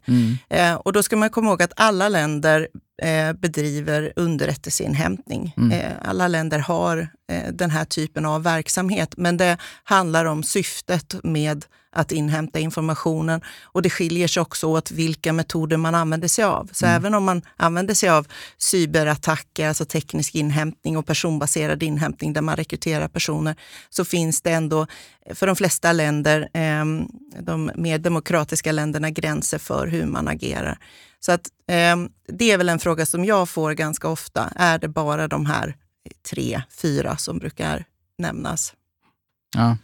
[0.48, 2.68] Eh, och då ska man komma ihåg att alla länder
[3.02, 4.12] eh, bedriver
[4.62, 5.54] underrättelseinhämtning.
[5.56, 5.72] Mm.
[5.72, 11.14] Eh, alla länder har eh, den här typen av verksamhet, men det handlar om syftet
[11.22, 13.40] med att inhämta informationen
[13.74, 16.70] och det skiljer sig också åt vilka metoder man använder sig av.
[16.72, 16.96] Så mm.
[16.96, 18.26] även om man använder sig av
[18.58, 23.54] cyberattacker, alltså teknisk inhämtning och personbaserad inhämtning där man rekryterar personer,
[23.90, 24.86] så finns det ändå
[25.34, 26.84] för de flesta länder, eh,
[27.40, 30.78] de mer demokratiska länderna, gränser för hur man agerar.
[31.24, 31.96] Så att, eh,
[32.28, 34.52] det är väl en fråga som jag får ganska ofta.
[34.56, 35.76] Är det bara de här
[36.30, 37.84] tre, fyra som brukar
[38.18, 38.74] nämnas?
[39.54, 39.76] Ja.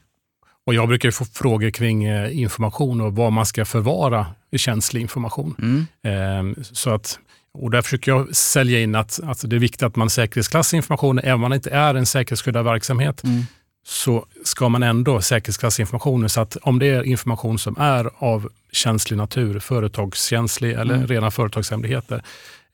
[0.67, 5.01] Och jag brukar få frågor kring eh, information och vad man ska förvara i känslig
[5.01, 5.55] information.
[6.03, 6.55] Mm.
[6.57, 7.19] Eh, så att,
[7.53, 11.25] och där försöker jag sälja in att, att det är viktigt att man säkerhetsklassar informationen,
[11.25, 13.25] även om man inte är en säkerhetsskyddad verksamhet.
[13.25, 13.45] Mm
[13.89, 18.49] så ska man ändå säkerhetsklassa informationen så att om det är information som är av
[18.73, 21.07] känslig natur, företagskänslig eller mm.
[21.07, 22.23] rena företagshemligheter,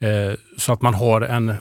[0.00, 1.54] eh, så att man har en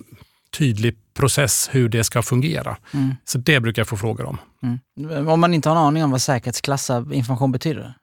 [0.58, 2.78] tydlig process hur det ska fungera.
[2.94, 3.16] Mm.
[3.26, 4.38] Så det brukar jag få frågor om.
[4.64, 5.28] Mm.
[5.28, 7.94] Om man inte har en aning om vad säkerhetsklassad information betyder?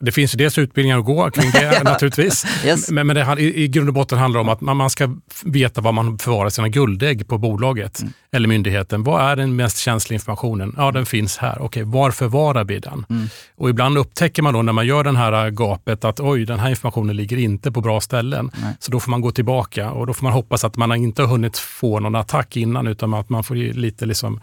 [0.00, 2.46] Det finns ju dels utbildningar att gå kring det naturligtvis.
[2.64, 2.90] Yes.
[2.90, 5.16] Men, men det, i, i grund och botten handlar det om att man, man ska
[5.44, 8.12] veta var man förvarar sina guldägg på bolaget mm.
[8.32, 9.02] eller myndigheten.
[9.02, 10.74] Vad är den mest känsliga informationen?
[10.76, 11.62] Ja, den finns här.
[11.62, 13.06] Okej, var förvarar vi den?
[13.10, 13.26] Mm.
[13.56, 16.70] Och ibland upptäcker man då när man gör det här gapet att oj, den här
[16.70, 18.50] informationen ligger inte på bra ställen.
[18.62, 18.76] Nej.
[18.78, 21.28] Så då får man gå tillbaka och då får man hoppas att man inte har
[21.28, 24.40] hunnit få någon attack innan utan att man får lite liksom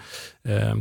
[0.48, 0.76] eh,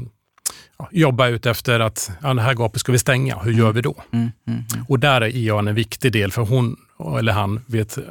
[0.90, 3.38] jobba ut efter att ja, det här gapet ska vi stänga.
[3.38, 3.94] Hur gör vi då?
[4.12, 4.86] Mm, mm, mm.
[4.88, 6.76] Och där är IA en viktig del, för hon
[7.18, 8.04] eller han vet eh,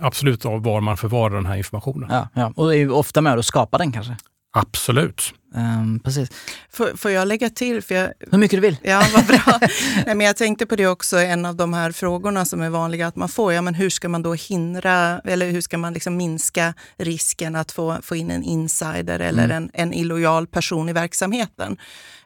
[0.00, 2.08] absolut var man förvarar den här informationen.
[2.12, 2.52] Ja, ja.
[2.56, 4.16] Och är ofta med och skapar den kanske?
[4.52, 5.34] Absolut.
[5.54, 6.30] Um, precis.
[6.70, 7.82] Får, får, jag lägga till?
[7.82, 8.76] För jag, Hur mycket du vill.
[8.82, 9.58] Ja, vad bra.
[10.06, 13.06] Nej, men jag tänkte på det också, en av de här frågorna som är vanliga
[13.06, 13.52] att man får.
[13.52, 17.72] Ja, men hur ska man då hindra, eller hur ska man liksom minska risken att
[17.72, 19.56] få, få in en insider eller mm.
[19.56, 21.76] en, en illojal person i verksamheten?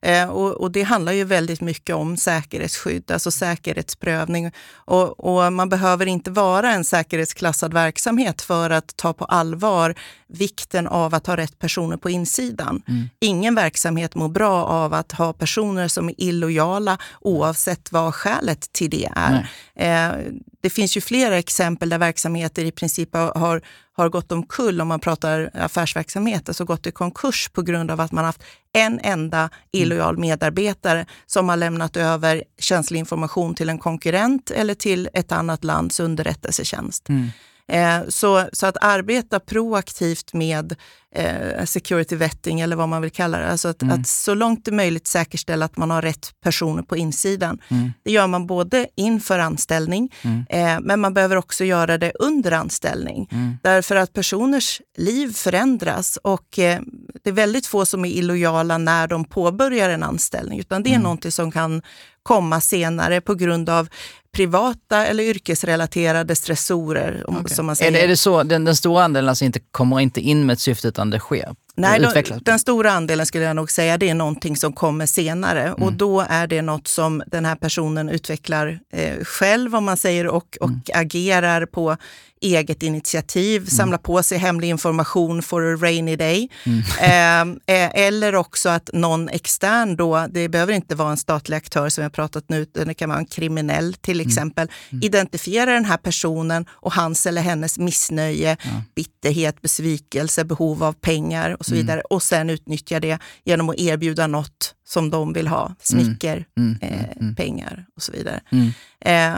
[0.02, 4.50] Eh, och, och, det handlar ju väldigt mycket om säkerhetsskydd, alltså säkerhetsprövning.
[4.74, 9.94] Och, och man behöver inte vara en säkerhetsklassad verksamhet för att ta på allvar
[10.28, 12.82] vikten av att ha rätt personer på insidan.
[12.88, 13.08] Mm.
[13.20, 18.90] Ingen verksamhet mår bra av att ha personer som är illojala oavsett vad skälet till
[18.90, 19.48] det är.
[19.74, 20.18] Eh,
[20.60, 25.00] det finns ju flera exempel där verksamheter i princip har, har gått omkull, om man
[25.00, 28.42] pratar affärsverksamhet, alltså gått i konkurs på grund av att man haft
[28.72, 35.08] en enda illojal medarbetare som har lämnat över känslig information till en konkurrent eller till
[35.14, 37.08] ett annat lands underrättelsetjänst.
[37.08, 37.30] Mm.
[37.70, 40.76] Eh, så, så att arbeta proaktivt med
[41.14, 44.00] eh, security vetting eller vad man vill kalla det, alltså att, mm.
[44.00, 47.58] att, så långt det är möjligt säkerställa att man har rätt personer på insidan.
[47.68, 47.92] Mm.
[48.04, 50.44] Det gör man både inför anställning, mm.
[50.50, 53.28] eh, men man behöver också göra det under anställning.
[53.32, 53.56] Mm.
[53.62, 56.80] Därför att personers liv förändras och eh,
[57.22, 60.94] det är väldigt få som är illojala när de påbörjar en anställning, utan det är
[60.94, 61.02] mm.
[61.02, 61.82] någonting som kan
[62.22, 63.88] komma senare på grund av
[64.32, 67.24] privata eller yrkesrelaterade stressorer.
[67.30, 67.54] Okay.
[67.54, 67.90] Som man säger.
[67.90, 70.52] Är, det, är det så, den, den stora andelen alltså inte, kommer inte in med
[70.54, 71.54] ett syfte utan det sker?
[71.74, 75.62] Nej, då, den stora andelen skulle jag nog säga det är någonting som kommer senare
[75.62, 75.82] mm.
[75.82, 80.26] och då är det något som den här personen utvecklar eh, själv om man säger
[80.26, 80.80] och, och mm.
[80.94, 81.96] agerar på
[82.40, 83.70] eget initiativ, mm.
[83.70, 86.48] samla på sig hemlig information for a rainy day.
[86.66, 87.60] Mm.
[87.66, 91.88] Eh, eh, eller också att någon extern då, det behöver inte vara en statlig aktör
[91.88, 94.28] som vi har pratat nu, det kan vara en kriminell till mm.
[94.28, 95.02] exempel, mm.
[95.04, 98.82] identifierar den här personen och hans eller hennes missnöje, ja.
[98.94, 101.86] bitterhet, besvikelse, behov av pengar och så mm.
[101.86, 106.78] vidare och sen utnyttjar det genom att erbjuda något som de vill ha, smicker, mm.
[106.82, 108.40] eh, pengar och så vidare.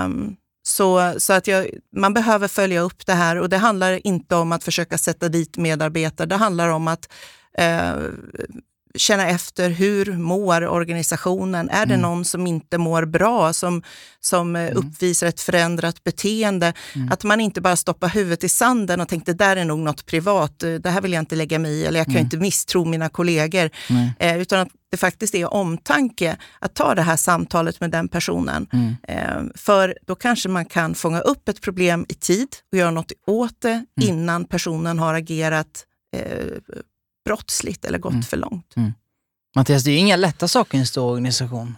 [0.04, 4.36] Um, så, så att jag, man behöver följa upp det här och det handlar inte
[4.36, 6.26] om att försöka sätta dit medarbetare.
[6.26, 7.12] Det handlar om att
[7.58, 7.94] eh,
[8.94, 11.70] känna efter hur mår organisationen?
[11.70, 12.00] Är det mm.
[12.00, 13.82] någon som inte mår bra, som,
[14.20, 14.76] som eh, mm.
[14.76, 16.72] uppvisar ett förändrat beteende?
[16.94, 17.12] Mm.
[17.12, 20.06] Att man inte bara stoppar huvudet i sanden och tänker det där är nog något
[20.06, 22.84] privat, eh, det här vill jag inte lägga mig i, eller jag kan inte misstro
[22.84, 23.70] mina kollegor.
[24.18, 28.66] Eh, utan att det faktiskt är omtanke att ta det här samtalet med den personen.
[28.72, 28.96] Mm.
[29.08, 33.12] Eh, för då kanske man kan fånga upp ett problem i tid och göra något
[33.26, 33.86] åt det mm.
[33.96, 36.46] innan personen har agerat eh,
[37.24, 38.22] brottsligt eller gått mm.
[38.22, 38.76] för långt.
[38.76, 38.92] Mm.
[39.56, 41.74] Mattias, det är inga lätta saker i en stor organisation.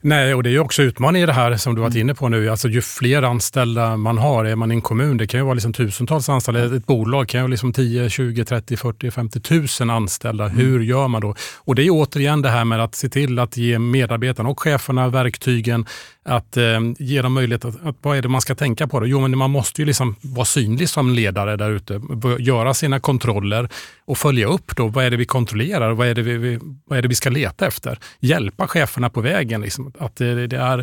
[0.00, 2.00] Nej, och det är också utmaningen i det här som du varit mm.
[2.00, 2.48] inne på nu.
[2.48, 5.54] Alltså ju fler anställda man har, är man i en kommun, det kan ju vara
[5.54, 6.76] liksom tusentals anställda.
[6.76, 10.44] Ett bolag kan ju vara liksom 10, 20, 30, 40, 50 tusen anställda.
[10.44, 10.56] Mm.
[10.56, 11.34] Hur gör man då?
[11.56, 15.08] Och det är återigen det här med att se till att ge medarbetarna och cheferna
[15.08, 15.86] verktygen
[16.24, 19.00] att eh, ge dem möjlighet att, att, vad är det man ska tänka på?
[19.00, 19.06] Då?
[19.06, 22.00] Jo, men man måste ju liksom vara synlig som ledare där ute,
[22.38, 23.68] göra sina kontroller
[24.04, 26.98] och följa upp då, vad är det vi kontrollerar och vad är det vi, vad
[26.98, 27.98] är det vi ska leta efter?
[28.20, 29.60] Hjälpa cheferna på vägen.
[29.60, 30.78] Liksom, att det, det är,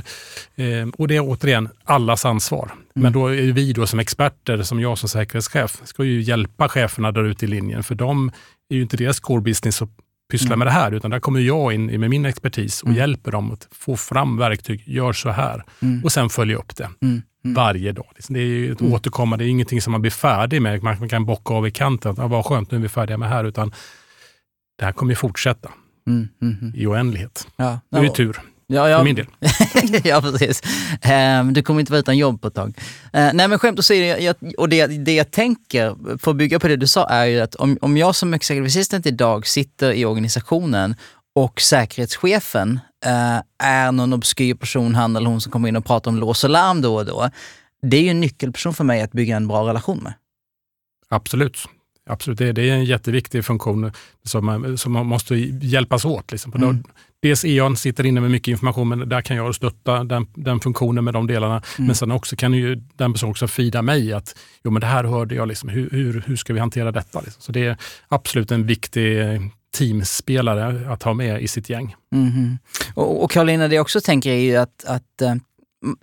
[0.55, 2.65] eh, och det är återigen allas ansvar.
[2.65, 2.81] Mm.
[2.93, 7.11] Men då är vi då som experter, som jag som säkerhetschef, ska ju hjälpa cheferna
[7.11, 8.31] där ute i linjen, för de
[8.69, 9.81] är ju inte deras core business
[10.31, 10.59] pyssla mm.
[10.59, 12.97] med det här, utan där kommer jag in med min expertis och mm.
[12.97, 14.83] hjälper dem att få fram verktyg.
[14.85, 16.03] Gör så här mm.
[16.03, 17.21] och sen följa upp det mm.
[17.43, 17.55] Mm.
[17.55, 18.07] varje dag.
[18.15, 18.33] Liksom.
[18.33, 18.93] Det är ett mm.
[18.93, 20.83] återkommande, det är ingenting som man blir färdig med.
[20.83, 22.15] Man kan bocka av i kanten.
[22.17, 23.43] Ja, vad skönt, nu är vi färdiga med det här.
[23.43, 23.73] Utan
[24.77, 25.69] det här kommer ju fortsätta
[26.73, 27.47] i oändlighet.
[27.55, 27.79] Ja.
[27.89, 28.37] Det är ju tur.
[28.67, 28.97] Ja, ja.
[28.97, 29.27] För min del.
[30.03, 30.61] ja, precis.
[31.41, 32.67] Um, du kommer inte vara utan jobb på ett tag.
[32.67, 32.73] Uh,
[33.11, 36.75] nej, men skämt åsido, jag, och det, det jag tänker, för att bygga på det
[36.75, 40.95] du sa, är ju att om, om jag som executive assistant idag sitter i organisationen
[41.35, 46.11] och säkerhetschefen uh, är någon obskyr person, han eller hon som kommer in och pratar
[46.11, 47.29] om lås och larm då och då.
[47.81, 50.13] Det är ju en nyckelperson för mig att bygga en bra relation med.
[51.09, 51.57] Absolut.
[52.09, 53.91] Absolut, det, det är en jätteviktig funktion
[54.23, 56.31] som, som man måste hjälpas åt.
[56.31, 56.53] Liksom.
[56.53, 56.83] Mm.
[57.21, 61.03] Dels E.ON sitter inne med mycket information, men där kan jag stötta den, den funktionen
[61.03, 61.61] med de delarna.
[61.77, 61.87] Mm.
[61.87, 65.03] Men sen också kan ju den personen också fida mig att jo, men det här
[65.03, 67.21] hörde jag, liksom, hur, hur, hur ska vi hantera detta?
[67.21, 67.41] Liksom.
[67.41, 67.77] Så det är
[68.07, 69.17] absolut en viktig
[69.77, 71.95] teamspelare att ha med i sitt gäng.
[72.13, 72.57] Mm.
[72.93, 75.35] Och, och Karolina, det jag också tänker är ju att, att eh,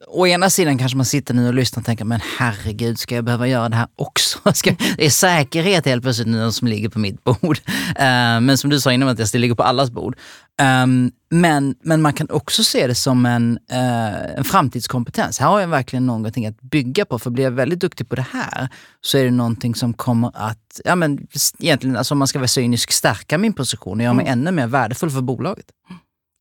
[0.06, 3.24] å ena sidan kanske man sitter nu och lyssnar och tänker, men herregud, ska jag
[3.24, 4.38] behöva göra det här också?
[4.54, 7.58] Ska, det är säkerhet helt plötsligt nu som ligger på mitt bord.
[7.66, 7.94] Uh,
[8.40, 10.16] men som du sa innan Mattias, det ligger på allas bord.
[10.62, 15.38] Um, men, men man kan också se det som en, uh, en framtidskompetens.
[15.38, 18.26] Här har jag verkligen någonting att bygga på, för blir jag väldigt duktig på det
[18.32, 18.68] här
[19.00, 21.26] så är det någonting som kommer att, ja men
[21.58, 24.38] egentligen, alltså om man ska vara cynisk, stärka min position och göra mig mm.
[24.38, 25.66] ännu mer värdefull för bolaget.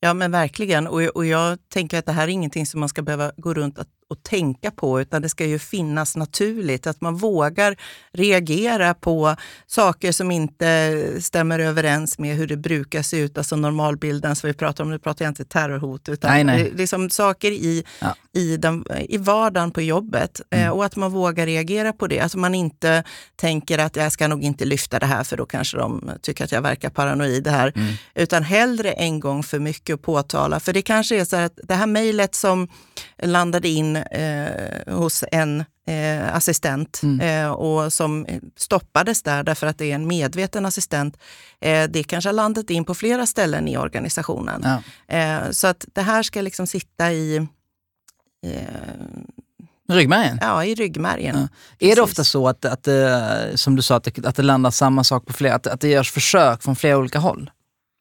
[0.03, 0.87] Ja, men verkligen.
[0.87, 3.79] Och, och jag tänker att det här är ingenting som man ska behöva gå runt
[3.79, 6.87] att att tänka på, utan det ska ju finnas naturligt.
[6.87, 7.75] Att man vågar
[8.13, 9.35] reagera på
[9.67, 14.53] saker som inte stämmer överens med hur det brukar se ut, alltså normalbilden som vi
[14.53, 14.89] pratar om.
[14.89, 16.71] Nu pratar jag inte terrorhot, utan nej, nej.
[16.75, 18.15] liksom saker i, ja.
[18.33, 20.41] i, den, i vardagen på jobbet.
[20.51, 20.73] Eh, mm.
[20.73, 22.19] och att man vågar reagera på det.
[22.19, 23.03] Att man inte
[23.35, 26.51] tänker att jag ska nog inte lyfta det här, för då kanske de tycker att
[26.51, 27.73] jag verkar paranoid här.
[27.75, 27.93] Mm.
[28.15, 30.59] Utan hellre en gång för mycket att påtala.
[30.59, 32.67] För det kanske är så att det här mejlet som
[33.23, 37.21] landade in eh, hos en eh, assistent mm.
[37.21, 41.17] eh, och som stoppades där därför att det är en medveten assistent.
[41.61, 44.61] Eh, det kanske har landat in på flera ställen i organisationen.
[44.63, 45.15] Ja.
[45.17, 47.47] Eh, så att det här ska liksom sitta i
[49.89, 50.39] Ryggmärgen?
[50.41, 51.47] Ja, i ryggmärgen.
[51.79, 51.87] Ja.
[51.89, 52.87] Är det ofta så att, att,
[53.55, 55.87] som du sa, att det, att det landar samma sak på flera, att, att det
[55.87, 57.51] görs försök från flera olika håll?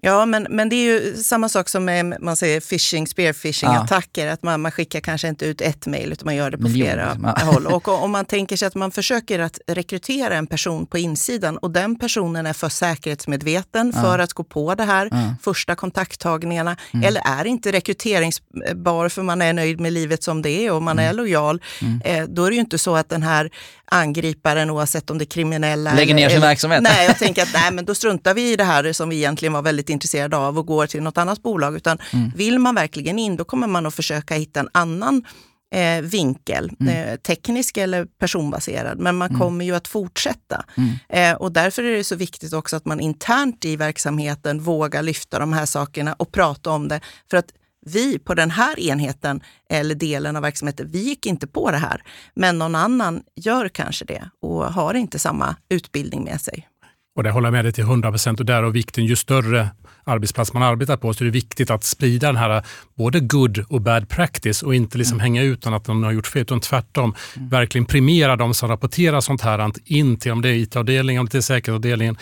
[0.04, 4.26] Ja, men, men det är ju samma sak som med man säger phishing, spearphishing-attacker.
[4.26, 4.32] Ja.
[4.32, 6.92] Att man, man skickar kanske inte ut ett mejl utan man gör det på Miljoner.
[6.92, 7.48] flera liksom.
[7.48, 7.66] håll.
[7.74, 11.70] Och om man tänker sig att man försöker att rekrytera en person på insidan och
[11.70, 14.02] den personen är för säkerhetsmedveten ja.
[14.02, 15.34] för att gå på det här, ja.
[15.42, 17.06] första kontakttagningarna, mm.
[17.06, 20.98] eller är inte rekryteringsbar för man är nöjd med livet som det är och man
[20.98, 21.10] mm.
[21.10, 22.00] är lojal, mm.
[22.04, 23.50] eh, då är det ju inte så att den här
[23.92, 25.94] angriparen, oavsett om det är kriminella...
[25.94, 26.82] Lägger ner sin eller, verksamhet?
[26.82, 29.52] Nej, jag tänker att nej, men då struntar vi i det här som vi egentligen
[29.52, 31.76] var väldigt intresserade av och går till något annat bolag.
[31.76, 32.30] Utan mm.
[32.36, 35.24] vill man verkligen in, då kommer man att försöka hitta en annan
[35.72, 37.08] eh, vinkel, mm.
[37.08, 38.98] eh, teknisk eller personbaserad.
[38.98, 39.40] Men man mm.
[39.40, 40.64] kommer ju att fortsätta.
[40.76, 40.90] Mm.
[41.08, 45.38] Eh, och därför är det så viktigt också att man internt i verksamheten vågar lyfta
[45.38, 47.00] de här sakerna och prata om det.
[47.30, 47.52] För att
[47.86, 52.02] vi på den här enheten eller delen av verksamheten, vi gick inte på det här.
[52.34, 56.68] Men någon annan gör kanske det och har inte samma utbildning med sig.
[57.16, 59.68] Och det håller jag med dig till 100 procent och därav vikten, ju större
[60.04, 62.62] arbetsplats man arbetar på så är det viktigt att sprida den här
[62.94, 65.22] både good och bad practice och inte liksom mm.
[65.22, 67.48] hänga ut att de har gjort fel, utan tvärtom mm.
[67.48, 71.38] verkligen premiera de som rapporterar sånt här in till, om det är IT-avdelningen, om det
[71.38, 72.16] är säkerhetsavdelningen,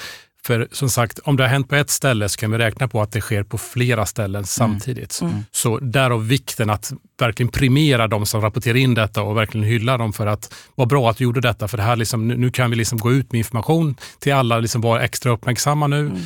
[0.46, 3.03] För som sagt, om det har hänt på ett ställe så kan vi räkna på
[3.03, 5.20] att det sker på flera ställen samtidigt.
[5.20, 5.44] Mm.
[5.50, 10.12] Så därav vikten att verkligen primera de som rapporterar in detta och verkligen hylla dem
[10.12, 11.68] för att vad bra att du gjorde detta.
[11.68, 14.81] För det här liksom, nu kan vi liksom gå ut med information till alla, liksom
[14.81, 16.00] vara extra uppmärksamma nu.
[16.00, 16.18] Mm.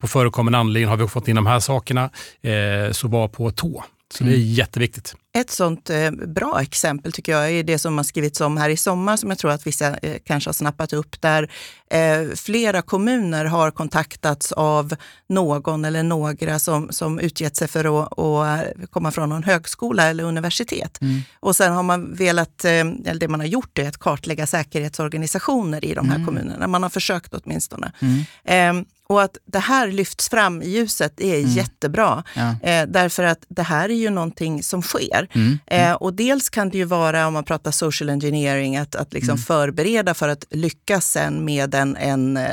[0.00, 2.10] På förekommande anledning har vi fått in de här sakerna,
[2.42, 3.84] eh, så var på tå.
[4.14, 5.14] Så det är jätteviktigt.
[5.34, 8.76] Ett sånt eh, bra exempel tycker jag är det som har skrivits om här i
[8.76, 11.50] sommar som jag tror att vissa eh, kanske har snappat upp där
[11.90, 14.94] eh, flera kommuner har kontaktats av
[15.28, 20.24] någon eller några som, som utgett sig för att, att komma från någon högskola eller
[20.24, 20.98] universitet.
[21.40, 25.94] Och sen har man velat, eller det man har gjort är att kartlägga säkerhetsorganisationer i
[25.94, 26.66] de här kommunerna.
[26.66, 27.92] Man har försökt åtminstone.
[28.44, 28.72] Eh,
[29.12, 32.24] och att det här lyfts fram i ljuset är jättebra.
[32.34, 32.56] Ja.
[32.62, 35.21] Eh, därför att det här är ju någonting som sker.
[35.34, 35.58] Mm.
[35.66, 39.38] Eh, och dels kan det ju vara, om man pratar social engineering, att, att liksom
[39.38, 42.44] förbereda för att lyckas sen med en, en eh,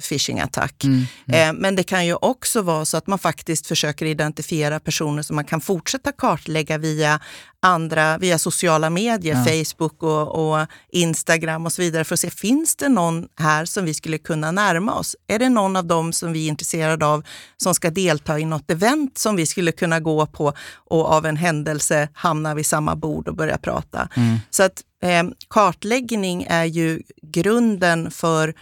[0.00, 0.84] phishing-attack.
[1.26, 5.36] Eh, men det kan ju också vara så att man faktiskt försöker identifiera personer som
[5.36, 7.20] man kan fortsätta kartlägga via
[7.62, 12.76] andra, via sociala medier, Facebook och, och Instagram och så vidare, för att se, finns
[12.76, 15.16] det någon här som vi skulle kunna närma oss?
[15.26, 17.24] Är det någon av dem som vi är intresserade av
[17.56, 21.36] som ska delta i något event som vi skulle kunna gå på och av en
[21.36, 24.08] händelse hamna vid samma bord och börja prata?
[24.50, 28.54] Så att eh, kartläggning är ju grunden för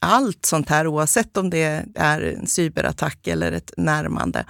[0.00, 4.44] allt sånt här, oavsett om det är en cyberattack eller ett närmande.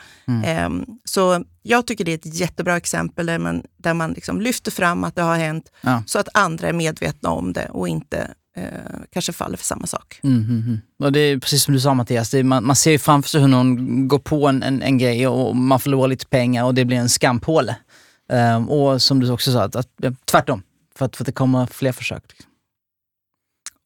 [0.44, 4.70] Ehm, så jag tycker det är ett jättebra exempel där man, där man liksom lyfter
[4.70, 6.02] fram att det har hänt Ja.
[6.06, 10.20] så att andra är medvetna om det och inte eh, kanske faller för samma sak.
[10.22, 11.12] Mm, mm, mm.
[11.12, 13.48] Det är precis som du sa Mattias, är, man, man ser ju framför sig hur
[13.48, 16.96] någon går på en, en, en grej och man förlorar lite pengar och det blir
[16.96, 17.76] en skampåle.
[18.32, 19.88] Ehm, och som du också sa, att, att,
[20.24, 20.62] tvärtom,
[20.98, 22.22] för att, för att det kommer fler försök.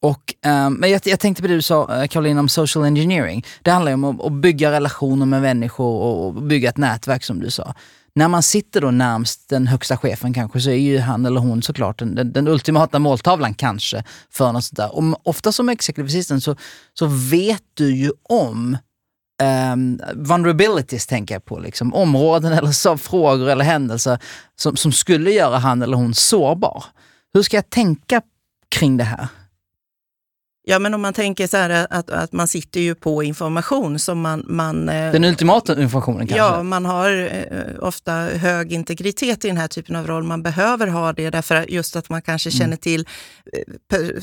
[0.03, 3.45] Och, um, men jag, jag tänkte på det du sa eh, Caroline om social engineering.
[3.61, 7.23] Det handlar ju om att, att bygga relationer med människor och, och bygga ett nätverk
[7.23, 7.73] som du sa.
[8.15, 11.61] När man sitter då närmst den högsta chefen kanske så är ju han eller hon
[11.61, 14.95] såklart den, den, den ultimata måltavlan kanske för något sånt där.
[14.95, 16.55] Och ofta som executive assistant så,
[16.93, 18.77] så vet du ju om
[19.73, 24.19] um, vulnerabilities tänker jag på, liksom, områden eller så, frågor eller händelser
[24.55, 26.83] som, som skulle göra han eller hon sårbar.
[27.33, 28.21] Hur ska jag tänka
[28.69, 29.27] kring det här?
[30.65, 34.21] Ja, men om man tänker så här att, att man sitter ju på information som
[34.21, 34.45] man...
[34.47, 36.37] man Den ultimata informationen kanske?
[36.37, 37.29] Ja, man har
[37.81, 40.23] ofta hög integritet i den här typen av roll.
[40.23, 42.59] Man behöver ha det därför att just att man kanske Mm.
[42.59, 43.07] känner till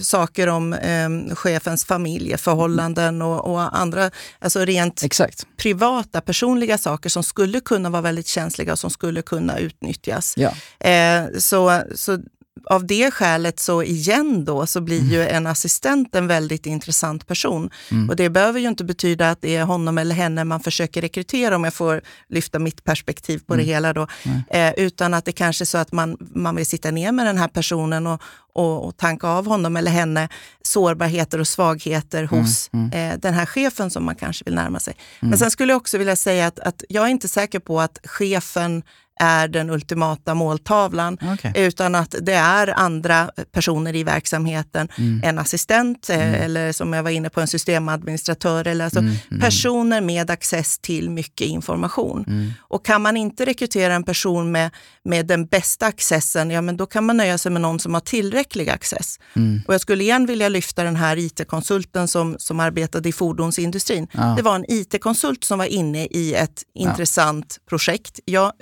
[0.02, 5.46] saker om eh, chefens familjeförhållanden och, och andra, alltså rent Exakt.
[5.56, 10.34] privata, personliga saker som skulle kunna vara väldigt känsliga och som skulle kunna utnyttjas.
[10.36, 10.52] Ja.
[10.88, 12.18] Eh, så, så
[12.64, 17.70] av det skälet så igen då så blir ju en assistent en väldigt intressant person.
[18.08, 21.56] Och det behöver ju inte betyda att det är honom eller henne man försöker rekrytera
[21.56, 24.06] om jag får lyfta mitt perspektiv på det hela då.
[24.50, 27.38] Eh, utan att det kanske är så att man, man vill sitta ner med den
[27.38, 30.28] här personen och, och, och tanka av honom eller henne
[30.62, 34.94] sårbarheter och svagheter hos Eh, den här chefen som man kanske vill närma sig.
[35.20, 37.98] Men sen skulle jag också vilja säga att, att jag är inte säker på att
[38.04, 38.82] chefen
[39.20, 41.52] är den ultimata måltavlan, Okej.
[41.56, 44.88] utan att det är andra personer i verksamheten,
[45.22, 49.00] en assistent eh, eller som jag var inne på, en systemadministratör, eller alltså
[49.40, 52.52] personer med access till mycket information.
[52.60, 54.70] Och kan man inte rekrytera en person med,
[55.04, 58.00] med den bästa accessen, ja men då kan man nöja sig med någon som har
[58.00, 59.18] tillräcklig access.
[59.66, 64.08] Och jag skulle igen vilja lyfta den här IT-konsulten som, som arbetade i fordonsindustrin.
[64.12, 64.34] Ja.
[64.36, 68.20] Det var en IT-konsult som var inne i ett intressant projekt.
[68.24, 68.52] Jag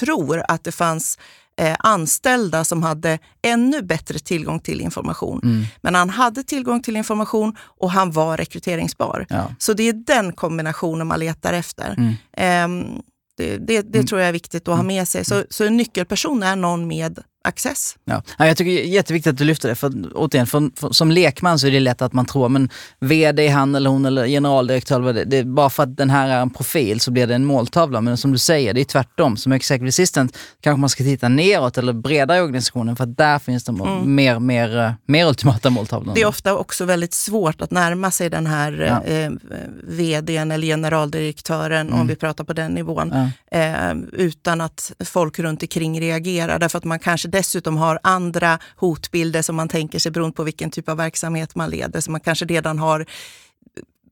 [0.00, 1.18] tror att det fanns
[1.60, 5.40] eh, anställda som hade ännu bättre tillgång till information.
[5.44, 5.64] Mm.
[5.80, 9.26] Men han hade tillgång till information och han var rekryteringsbar.
[9.28, 9.54] Ja.
[9.58, 11.94] Så det är den kombinationen man letar efter.
[11.98, 12.14] Mm.
[12.32, 13.02] Ehm,
[13.36, 15.24] det det, det tror jag är viktigt att ha med sig.
[15.24, 17.96] Så, så en nyckelperson är någon med access.
[18.04, 18.22] Ja.
[18.38, 21.10] Ja, jag tycker det är jätteviktigt att du lyfter det, för återigen, för, för, som
[21.10, 22.68] lekman så är det lätt att man tror, men
[23.00, 26.50] vd, han eller hon eller generaldirektör, det, det bara för att den här är en
[26.50, 28.00] profil så blir det en måltavla.
[28.00, 29.36] Men som du säger, det är tvärtom.
[29.36, 33.38] Som executive assistant kanske man ska titta neråt eller bredare i organisationen, för att där
[33.38, 33.72] finns det
[34.04, 36.14] mer, mer, eh, mer ultimata måltavlor.
[36.14, 38.72] Det är ofta också väldigt svårt att närma sig den här
[39.06, 39.12] Ja.
[39.12, 39.30] eh,
[39.88, 43.12] vdn eller generaldirektören, om vi pratar på den nivån,
[43.50, 43.58] Ja.
[43.58, 46.58] eh, utan att folk runt omkring reagerar.
[46.58, 50.70] Därför att man kanske dessutom har andra hotbilder som man tänker sig beroende på vilken
[50.70, 52.00] typ av verksamhet man leder.
[52.00, 53.06] Så man kanske redan har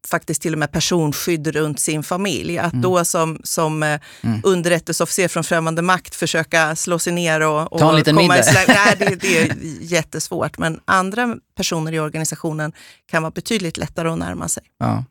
[0.06, 2.58] faktiskt till och med personskydd runt sin familj.
[2.58, 2.66] Mm.
[2.66, 4.00] Att då som, som eh,
[4.42, 8.64] underrättelseofficer från främmande makt försöka slå sig ner och, och Ta en liten komma middag.
[8.68, 10.58] Nej, det, det är jättesvårt.
[10.58, 12.72] Men andra personer i organisationen
[13.10, 14.62] kan vara betydligt lättare att närma sig.
[14.78, 15.04] Ja.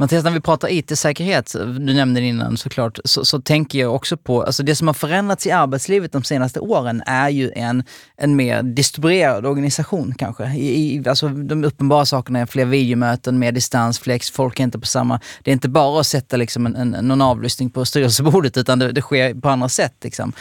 [0.00, 4.16] Mattias, när vi pratar IT-säkerhet, du nämnde det innan såklart, så, så tänker jag också
[4.16, 7.84] på, alltså det som har förändrats i arbetslivet de senaste åren är ju en,
[8.16, 10.52] en mer distribuerad organisation kanske.
[10.52, 14.78] I, i, alltså de uppenbara sakerna är fler videomöten, mer distans, flex, folk är inte
[14.78, 15.20] på samma...
[15.42, 18.92] Det är inte bara att sätta liksom en, en, någon avlyssning på styrelsebordet utan det,
[18.92, 19.94] det sker på andra sätt.
[20.04, 20.32] Liksom.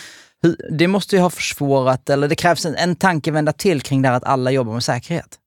[0.71, 4.15] Det måste ju ha försvårat, eller det krävs en, en tankevända till kring det här
[4.15, 5.38] att alla jobbar med säkerhet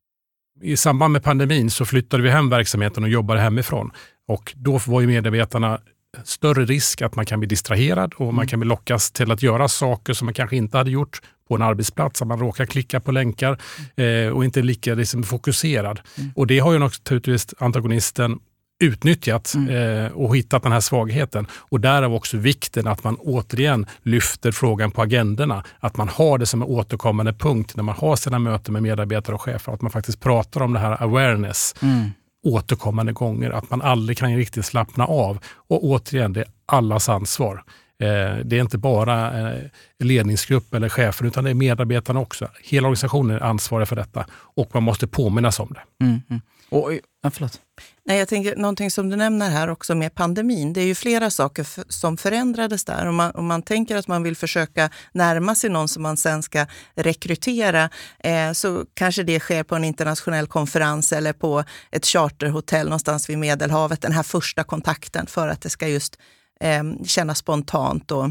[0.63, 3.91] i samband med pandemin så flyttade vi hem verksamheten och jobbade hemifrån.
[4.29, 5.81] Och då var ju medarbetarna
[6.25, 8.47] större risk att man kan bli distraherad och man mm.
[8.47, 11.63] kan bli lockas till att göra saker som man kanske inte hade gjort på en
[11.63, 12.23] arbetsplats.
[12.23, 13.59] Att man råkar klicka på länkar
[13.97, 16.01] eh, och inte är lika liksom, fokuserad.
[16.19, 16.31] Mm.
[16.35, 18.39] Och det har ju naturligtvis antagonisten
[18.83, 20.05] utnyttjat mm.
[20.05, 21.47] eh, och hittat den här svagheten.
[21.53, 25.65] Och därav också vikten att man återigen lyfter frågan på agendorna.
[25.81, 29.35] Att man har det som en återkommande punkt när man har sina möten med medarbetare
[29.35, 29.73] och chefer.
[29.73, 32.11] Att man faktiskt pratar om det här awareness mm.
[32.45, 33.51] återkommande gånger.
[33.51, 35.39] Att man aldrig kan riktigt slappna av.
[35.69, 37.65] Och återigen, det är allas ansvar.
[38.03, 39.61] Eh, det är inte bara eh,
[39.99, 42.49] ledningsgrupp eller chefer utan det är medarbetarna också.
[42.63, 46.05] Hela organisationen är ansvarig för detta och man måste påminnas om det.
[46.05, 46.43] Mm, mm.
[46.69, 47.61] Och, ja, förlåt.
[48.05, 50.73] Nej, jag tänker, någonting som du nämner här också med pandemin.
[50.73, 53.07] Det är ju flera saker som förändrades där.
[53.07, 56.43] Om man, om man tänker att man vill försöka närma sig någon som man sen
[56.43, 62.87] ska rekrytera eh, så kanske det sker på en internationell konferens eller på ett charterhotell
[62.87, 64.03] någonstans vid Medelhavet.
[64.03, 66.19] Den här första kontakten för att det ska just
[66.61, 68.31] eh, kännas spontant och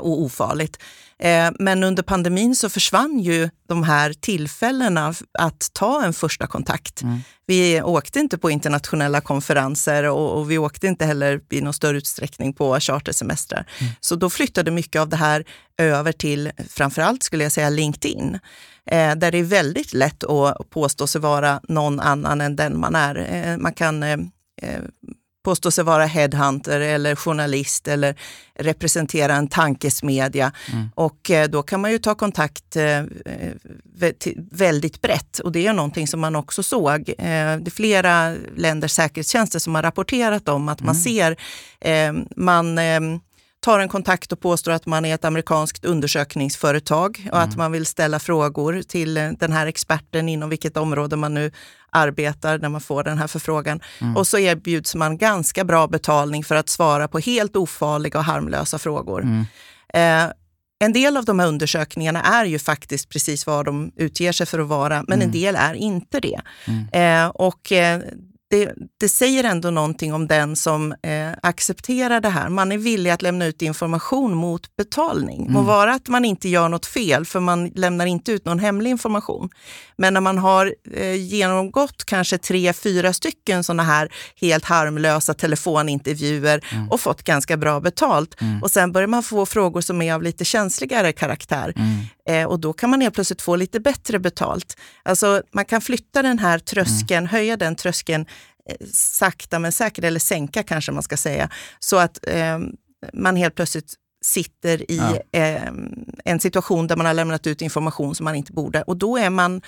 [0.00, 0.78] och ofarligt.
[1.22, 7.02] Eh, men under pandemin så försvann ju de här tillfällena att ta en första kontakt.
[7.02, 7.18] Mm.
[7.46, 11.96] Vi åkte inte på internationella konferenser och, och, vi åkte inte heller i någon större
[11.96, 13.66] utsträckning på chartersemestrar.
[13.80, 13.92] Mm.
[14.00, 15.44] Så då flyttade mycket av det här
[15.78, 18.38] över till, framförallt skulle jag säga, LinkedIn.
[18.86, 22.94] Eh, där det är väldigt lätt att påstå sig vara någon annan än den man
[22.94, 23.28] är.
[23.32, 24.18] Eh, man kan eh,
[24.62, 24.80] eh
[25.42, 28.14] påstå sig vara headhunter eller journalist eller
[28.54, 30.52] representera en tankesmedja.
[30.72, 30.90] Mm.
[30.94, 33.02] Och eh, då kan man ju ta kontakt eh,
[34.50, 37.08] väldigt brett och det är någonting som man också såg.
[37.08, 41.02] Eh, det är flera länders säkerhetstjänster som har rapporterat om att man mm.
[41.02, 41.36] ser,
[42.36, 42.78] man
[43.60, 47.48] tar en kontakt och påstår att man är ett amerikanskt undersökningsföretag och mm.
[47.48, 51.50] att man vill ställa frågor till den här experten inom vilket område man nu
[51.90, 53.80] arbetar när man får den här förfrågan.
[54.00, 54.16] Mm.
[54.16, 58.78] Och så erbjuds man ganska bra betalning för att svara på helt ofarliga och harmlösa
[58.78, 59.22] frågor.
[59.22, 59.44] Mm.
[59.94, 60.32] Eh,
[60.84, 64.58] en del av de här undersökningarna är ju faktiskt precis vad de utger sig för
[64.58, 65.26] att vara, men mm.
[65.26, 66.40] en del är inte det.
[66.64, 66.88] Mm.
[66.92, 68.00] Eh, och eh,
[68.50, 72.48] det, det, säger ändå någonting om den som eh, accepterar det här.
[72.48, 75.40] Man är villig att lämna ut information mot betalning.
[75.40, 75.52] Mm.
[75.52, 78.90] Må vara att man inte gör något fel, för man lämnar inte ut någon hemlig
[78.90, 79.50] information.
[79.96, 86.64] Men när man har eh, genomgått kanske tre, fyra stycken sådana här helt harmlösa telefonintervjuer
[86.72, 86.90] mm.
[86.90, 88.62] och fått ganska bra betalt mm.
[88.62, 91.72] och sen börjar man få frågor som är av lite känsligare karaktär.
[91.76, 92.00] Mm.
[92.30, 94.76] Eh, och då kan man helt plötsligt få lite bättre betalt.
[95.02, 97.28] Alltså man kan flytta den här tröskeln, mm.
[97.28, 98.26] höja den tröskeln
[98.92, 102.58] sakta men säkert, eller sänka kanske man ska säga, så att eh,
[103.12, 103.94] man helt plötsligt
[104.24, 105.38] sitter i ja.
[105.40, 105.72] eh,
[106.24, 108.82] en situation där man har lämnat ut information som man inte borde.
[108.82, 109.62] Och då är man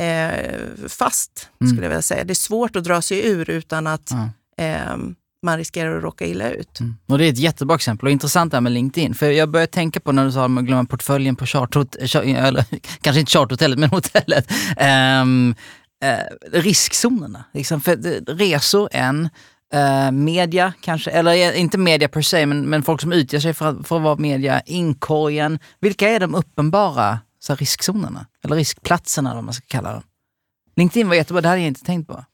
[0.00, 1.70] eh, fast, mm.
[1.70, 2.24] skulle jag vilja säga.
[2.24, 4.64] Det är svårt att dra sig ur utan att ja.
[4.64, 4.96] eh,
[5.42, 6.80] man riskerar att råka illa ut.
[6.80, 6.96] Mm.
[7.06, 9.14] Och det är ett jättebra exempel och intressant det här med LinkedIn.
[9.14, 12.66] För jag började tänka på när du sa att man glömmer portföljen på charterhotellet,
[13.00, 14.50] kanske inte charterhotellet, men hotellet.
[15.22, 15.54] Um,
[16.04, 17.44] eh, riskzonerna.
[17.52, 17.80] Liksom.
[17.80, 17.96] För
[18.36, 19.28] resor, en.
[19.72, 23.54] eh, media kanske, eller eh, inte media per se, men, men folk som utger sig
[23.54, 24.60] för att, för att vara media.
[24.60, 25.58] Inkorgen.
[25.80, 28.26] Vilka är de uppenbara så här, riskzonerna?
[28.44, 30.02] Eller riskplatserna, vad man ska kalla dem.
[30.76, 32.24] LinkedIn var jättebra, det hade jag inte tänkt på.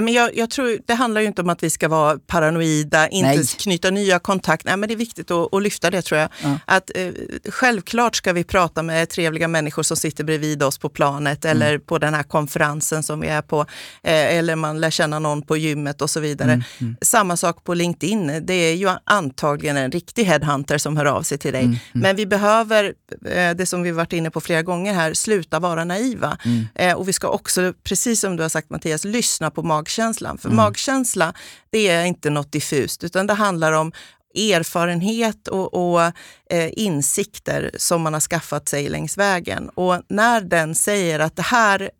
[0.00, 3.36] Men jag, jag, tror, det handlar ju inte om att vi ska vara paranoida, inte
[3.36, 3.46] Nej.
[3.46, 4.68] knyta nya kontakter.
[4.68, 6.28] Nej, men det är viktigt att, att lyfta det tror jag.
[6.42, 6.58] Ja.
[6.64, 7.12] Att, eh,
[7.48, 11.56] självklart ska vi prata med trevliga människor som sitter bredvid oss på planet mm.
[11.56, 13.60] eller på den här konferensen som vi är på.
[14.02, 16.52] Eh, eller man lär känna någon på gymmet och så vidare.
[16.52, 16.64] Mm.
[16.80, 16.96] Mm.
[17.02, 18.46] Samma sak på LinkedIn.
[18.46, 21.64] Det är ju antagligen en riktig headhunter som hör av sig till dig.
[21.64, 22.02] Mm, mm.
[22.02, 22.94] Men vi behöver,
[23.26, 26.38] eh, det som vi varit inne på flera gånger här, sluta vara naiva.
[26.44, 26.66] Mm.
[26.74, 30.38] Eh, och vi ska också, precis som du har sagt Mattias, lyssna på mag magkänslan.
[30.38, 30.56] För mm.
[30.56, 31.34] magkänsla,
[31.70, 33.92] det är inte något diffust, utan det handlar om
[34.34, 36.02] erfarenhet och, och
[36.50, 39.68] eh, insikter som man har skaffat sig längs vägen.
[39.68, 41.90] Och när den säger att det här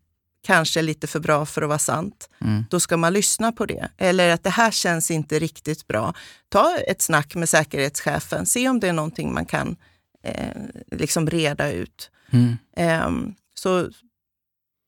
[0.47, 2.65] kanske är lite för bra för att vara sant, mm.
[2.71, 3.89] då ska man lyssna på det.
[3.99, 6.15] Eller att det här känns inte riktigt bra.
[6.49, 9.77] Ta ett snack med säkerhetschefen, se om det är någonting man kan
[10.25, 12.11] eh, liksom reda ut.
[12.31, 12.57] Mm.
[12.77, 13.89] Eh, så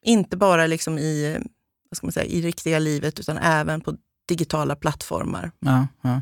[0.05, 1.39] inte bara liksom i
[1.91, 3.95] vad ska man säga, i riktiga livet utan även på
[4.29, 5.51] digitala plattformar.
[5.61, 6.21] Ja, ja.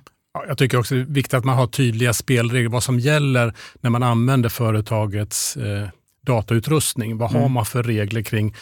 [0.48, 3.90] Jag tycker också det är viktigt att man har tydliga spelregler, vad som gäller när
[3.90, 5.88] man använder företagets eh,
[6.26, 7.18] datautrustning.
[7.18, 7.52] Vad har Mm.
[7.52, 8.54] man för regler kring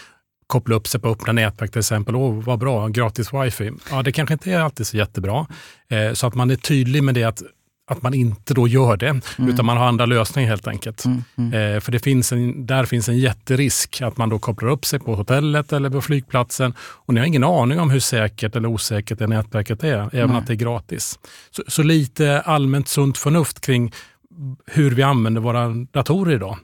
[0.47, 2.17] koppla upp sig på öppna nätverk till exempel.
[2.17, 3.71] Åh, vad bra, gratis wifi.
[3.91, 5.47] Ja, det kanske inte är alltid så jättebra.
[5.89, 7.43] Eh, så att man är tydlig med det att,
[7.91, 11.05] att man inte då gör det, utan man har andra lösningar helt enkelt.
[11.05, 11.75] Mm, mm.
[11.75, 14.99] Eh, för det finns en, där finns en jätterisk att man då kopplar upp sig
[14.99, 19.19] på hotellet eller på flygplatsen och ni har ingen aning om hur säkert eller osäkert
[19.19, 20.39] det nätverket är, även Nej.
[20.39, 21.19] att det är gratis.
[21.51, 23.93] Så, så lite allmänt sunt förnuft kring
[24.67, 26.59] hur vi använder våra datorer idag.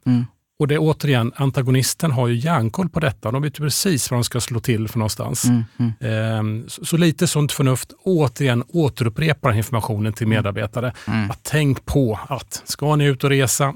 [0.59, 0.65] Mm.
[0.65, 3.31] Och det återigen, antagonisten har ju järnkoll på detta.
[3.31, 5.45] De vet precis vad de ska slå till för någonstans.
[5.45, 5.93] Mm, mm.
[6.01, 10.93] Ehm, Så, så lite sunt förnuft, återigen återupprepa den här informationen till medarbetare.
[11.09, 11.31] Mm.
[11.31, 13.75] Att tänk på att ska ni ut och resa,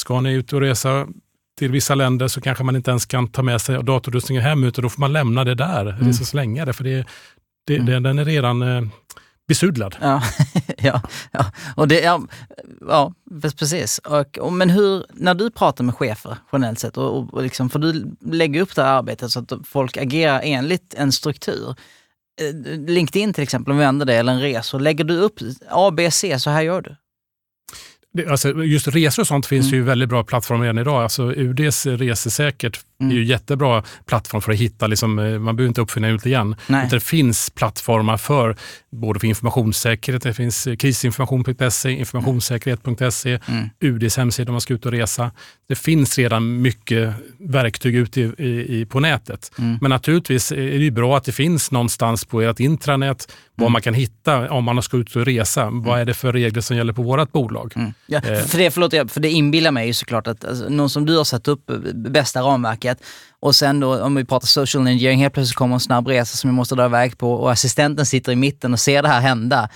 [0.00, 1.06] ska ni ut och resa
[1.58, 4.82] till vissa länder så kanske man inte ens kan ta med sig datorutrustningen hem utan
[4.82, 6.00] då får man lämna det där, Mm.
[6.00, 6.12] mm.
[6.12, 7.06] så slänga det för det,
[7.66, 8.82] det, det, den är redan eh,
[9.48, 9.96] besudlad.
[10.00, 10.22] Ja,
[10.78, 11.44] ja, ja.
[11.76, 12.20] Och det, ja,
[12.80, 13.14] ja
[13.58, 13.98] precis.
[13.98, 17.78] Och, och, men hur, när du pratar med chefer generellt sett, och, och, liksom, för
[17.78, 21.74] du lägger upp det här arbetet så att folk agerar enligt en struktur.
[22.40, 25.38] Eh, LinkedIn till exempel, om vi använder det, eller en resa, lägger du upp
[25.70, 26.96] A, B, C, så här gör du.
[28.14, 29.78] Det, alltså, just resor och sånt finns Mm.
[29.78, 31.02] ju väldigt bra plattformar redan idag.
[31.02, 33.12] Alltså, UDs Resesäkert Mm.
[33.12, 36.56] är ju jättebra plattform för att hitta, liksom, eh, man behöver inte uppfinna hjulet igen.
[36.66, 36.88] Nej.
[36.90, 38.56] Det finns plattformar för
[38.92, 43.68] både för informationssäkerhet, det finns eh, krisinformation.se, informationssäkerhet.se, Mm.
[43.80, 45.30] UDs hemsida om man ska ut och resa.
[45.68, 48.24] Det finns redan mycket verktyg ute i,
[48.80, 49.52] i, på nätet.
[49.58, 49.78] Mm.
[49.80, 53.72] Men naturligtvis är det bra att det finns någonstans på ert intranät vad Mm.
[53.72, 55.68] man kan hitta om man ska ut och resa.
[55.72, 57.72] Vad är det för regler som gäller på vårt bolag?
[58.06, 58.40] Ja, Eh.
[58.44, 61.24] för, det, förlåt, för det inbillar mig ju såklart att alltså, någon som du har
[61.24, 63.02] satt upp eh, bästa ramverket
[63.40, 66.48] och sen då om vi pratar social engineering, helt plötsligt kommer en snabb resa som
[66.50, 69.68] jag måste dra iväg på och assistenten sitter i mitten och ser det här hända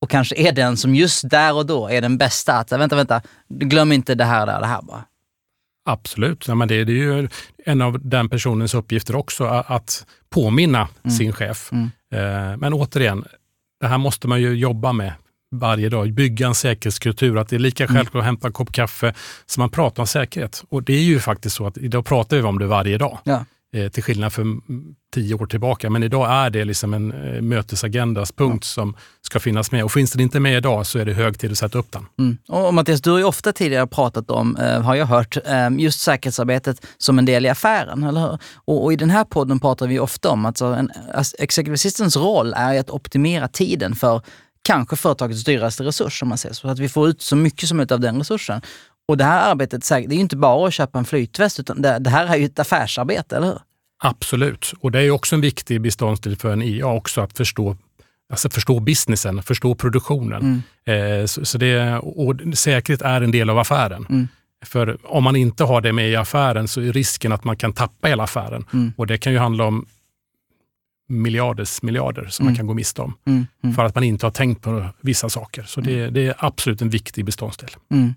[0.00, 2.52] och kanske är den som just där och då är den bästa.
[2.52, 5.04] Att, vänta, vänta, glöm inte det här, det här, det här bara.
[5.88, 7.28] Absolut, ja, men det, det är ju
[7.64, 11.16] en av den personens uppgifter också, att påminna Mm.
[11.16, 11.72] sin chef.
[11.72, 11.90] Mm.
[12.14, 13.24] Eh, Men återigen,
[13.80, 15.12] det här måste man ju jobba med
[15.58, 16.12] varje dag.
[16.12, 17.96] Bygga en säkerhetskultur, att det är lika Mm.
[17.96, 19.14] självklart att hämta en kopp kaffe
[19.46, 20.64] som man pratar om säkerhet.
[20.68, 23.18] Och det är ju faktiskt så att idag pratar vi om det varje dag.
[23.24, 23.44] Ja.
[23.74, 24.60] Eh, Till skillnad för mm,
[25.14, 25.90] tio år tillbaka.
[25.90, 29.84] Men idag är det liksom en eh, mötesagendas punkt som ska finnas med.
[29.84, 32.06] Och finns den inte med idag så är det hög tid att sätta upp den.
[32.18, 32.36] Mm.
[32.48, 36.00] Och Mattias, du har ju ofta tidigare pratat om, eh, har jag hört, eh, just
[36.00, 38.38] säkerhetsarbetet som en del i affären, eller hur?
[38.54, 41.74] Och, och i den här podden pratar vi ofta om att så en as- executive
[41.74, 44.22] assistants roll är att optimera tiden för
[44.66, 47.76] kanske företagets dyraste resurs, om man säger så, att vi får ut så mycket som
[47.76, 48.60] möjligt av den resursen.
[49.08, 52.10] Och det här arbetet, det är ju inte bara att köpa en flytväst, utan det,
[52.10, 53.58] här är ju ett affärsarbete, eller hur?
[54.04, 57.76] Absolut, och det är också en viktig beståndsdel för en IA också att förstå
[58.30, 60.62] Alltså förstå businessen, förstå produktionen.
[60.86, 61.20] Mm.
[61.20, 64.06] Eh, så, så det, och säkerhet är en del av affären.
[64.08, 64.28] Mm.
[64.64, 67.72] För om man inte har det med i affären så är risken att man kan
[67.72, 68.64] tappa hela affären.
[68.72, 68.92] Mm.
[68.96, 69.86] Och det kan ju handla om
[71.08, 72.52] miljarders miljarder som Mm.
[72.52, 73.14] man kan gå miste om.
[73.26, 73.46] Mm.
[73.64, 73.76] Mm.
[73.76, 75.62] För att man inte har tänkt på vissa saker.
[75.62, 77.70] Så det, det är absolut en viktig beståndsdel.
[77.92, 78.14] Mm.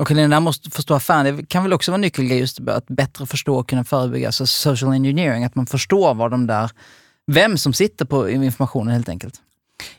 [0.00, 2.86] Och den där måste förstå affären, det kan väl också vara en nyckelgrej just att
[2.86, 6.70] bättre förstå och kunna förebygga, alltså social engineering, att man förstår vad de där,
[7.26, 9.34] vem som sitter på informationen helt enkelt.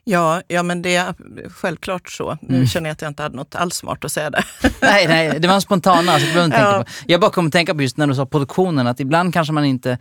[0.04, 1.16] Ja, ja men det är
[1.50, 2.38] självklart så.
[2.42, 2.68] Nu Mm.
[2.68, 4.46] känner jag att jag inte hade något alls smart att säga där.
[4.82, 6.84] nej, nej, det var en spontan alltså, det inte Ja.
[6.84, 6.92] på.
[7.08, 9.66] Jag bara kom att tänka på just när du sa produktionen, att ibland kanske man
[9.66, 9.98] inte,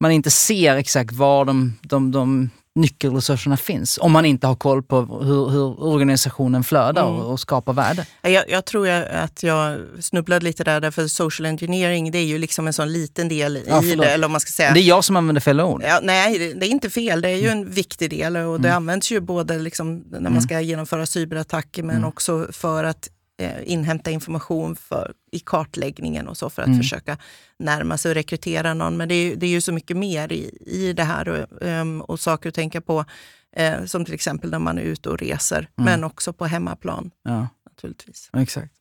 [0.00, 4.82] man inte ser exakt var de, de, de nyckelresurserna finns, om man inte har koll
[4.82, 7.20] på hur, hur organisationen flödar Mm.
[7.20, 8.06] och, och skapar värde.
[8.22, 12.38] Jag, jag tror jag, att jag snubblade lite där, därför social engineering det är ju
[12.38, 14.06] liksom en sån liten del Ja, i förlåt.
[14.06, 14.12] det.
[14.12, 14.72] Eller om man ska säga.
[14.72, 15.82] Det är jag som använder fel ord.
[15.86, 17.20] Ja, nej, det- det är inte fel.
[17.20, 20.40] Det är ju en viktig del och det används ju både liksom när man Mm.
[20.42, 22.08] ska genomföra cyberattacker men Mm.
[22.08, 26.78] också för att eh, inhämta information för, i kartläggningen och så för att Mm.
[26.80, 27.18] försöka
[27.58, 28.96] närma sig och rekrytera någon.
[28.96, 31.62] Men det är, ju- det är ju så mycket mer i, i det här och,
[31.62, 33.04] ehm, och saker att tänka på.
[33.56, 35.68] Eh, som till exempel när man är ute och reser, Mm.
[35.84, 37.48] men också på hemmaplan Ja.
[37.70, 38.30] naturligtvis.
[38.36, 38.72] Exakt.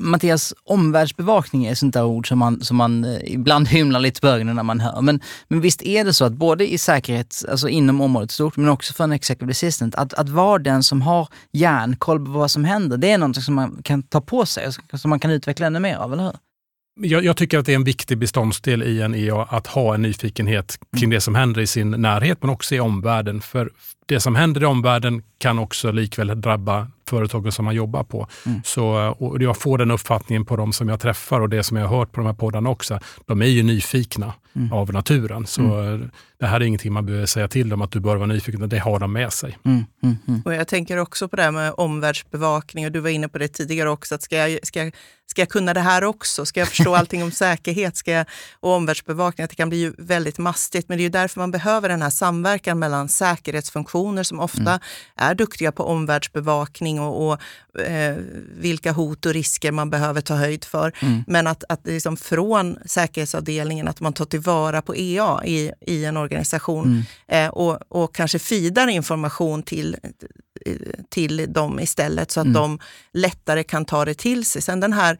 [0.00, 4.26] Mattias, omvärldsbevakning är sånt där ord som man, som man eh, ibland hymlar lite på
[4.26, 5.00] ögonen när man hör.
[5.00, 8.68] Men, men visst är det så att både i säkerhet, alltså inom området stort, men
[8.68, 12.64] också för en executive assistant, att, att vara den som har järnkoll på vad som
[12.64, 15.66] händer, det är något som man kan ta på sig och som man kan utveckla
[15.66, 16.32] ännu mer av, eller hur?
[17.00, 20.02] Jag, jag tycker att det är en viktig beståndsdel i en IA att ha en
[20.02, 23.40] nyfikenhet kring det som händer i sin närhet men också i omvärlden.
[23.40, 23.70] För
[24.06, 28.26] det som händer i omvärlden kan också likväl drabba företagen som man jobbar på.
[28.46, 28.60] Mm.
[28.64, 31.86] Så, och jag får den uppfattningen på de som jag träffar och det som jag
[31.86, 32.98] har hört på de här poddarna också.
[33.26, 34.72] De är ju nyfikna mm.
[34.72, 35.46] av naturen.
[35.46, 36.10] Så mm.
[36.38, 38.78] det här är ingenting man behöver säga till dem att du bör vara nyfiken, det
[38.78, 39.58] har de med sig.
[39.64, 40.42] Mm, mm, mm.
[40.44, 43.48] Och Jag tänker också på det här med omvärldsbevakning och du var inne på det
[43.48, 44.14] tidigare också.
[44.14, 44.90] Att ska, jag, ska,
[45.26, 46.46] ska jag kunna det här också?
[46.46, 48.26] Ska jag förstå allting om säkerhet ska jag,
[48.60, 49.44] och omvärldsbevakning?
[49.44, 50.88] Att det kan bli ju väldigt mastigt.
[50.88, 53.91] Men det är ju därför man behöver den här samverkan mellan säkerhetsfunktioner
[54.24, 54.80] som ofta
[55.16, 57.40] är duktiga på omvärldsbevakning och, och
[57.80, 58.16] eh,
[58.56, 60.92] vilka hot och risker man behöver ta höjd för.
[61.00, 61.24] Mm.
[61.26, 66.16] Men att, att liksom från säkerhetsavdelningen, att man tar tillvara på EA i, i en
[66.16, 67.46] organisation mm.
[67.46, 69.96] eh, och, och kanske fidar information till,
[71.10, 72.54] till dem istället så att mm.
[72.54, 72.78] de
[73.12, 74.62] lättare kan ta det till sig.
[74.62, 75.18] Sen den här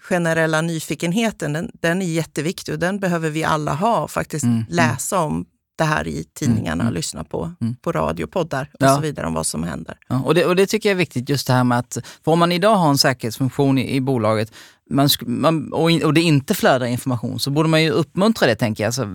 [0.00, 4.56] generella nyfikenheten, den, den är jätteviktig och den behöver vi alla ha och faktiskt mm.
[4.56, 4.66] mm.
[4.68, 5.46] läsa om
[5.78, 6.94] det här i tidningarna, mm.
[6.94, 7.76] lyssna på, mm.
[7.76, 8.94] på radio, poddar och ja.
[8.94, 9.96] så vidare om vad som händer.
[10.08, 12.32] Ja, och, det, och det tycker jag är viktigt, just det här med att, för
[12.32, 14.52] om man idag har en säkerhetsfunktion i, i bolaget
[14.90, 18.54] man, man, och, in, och det inte flödar information så borde man ju uppmuntra det
[18.54, 18.88] tänker jag.
[18.88, 19.08] Alltså,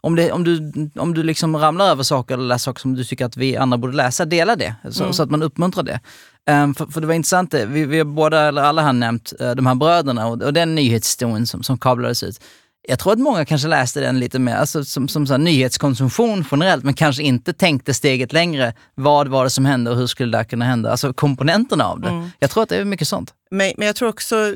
[0.00, 3.04] om, det, om du, om du liksom ramlar över saker eller läser saker som du
[3.04, 5.12] tycker att vi andra borde läsa, dela det så, mm.
[5.12, 6.00] så att man uppmuntrar det.
[6.50, 9.50] Um, för, för, det var intressant, vi, vi har båda, eller alla har nämnt uh,
[9.50, 12.40] de här bröderna och, och den nyhetshistorien som, som kablades ut
[12.88, 16.84] jag tror att många kanske läste den lite mer alltså som, som så nyhetskonsumtion generellt,
[16.84, 18.72] men kanske inte tänkte steget längre.
[18.94, 20.90] Vad var det som hände och hur skulle det kunna hända?
[20.90, 22.08] Alltså komponenterna av det.
[22.08, 22.30] Mm.
[22.38, 23.34] Jag tror att det är mycket sånt.
[23.50, 24.54] Men, men jag tror också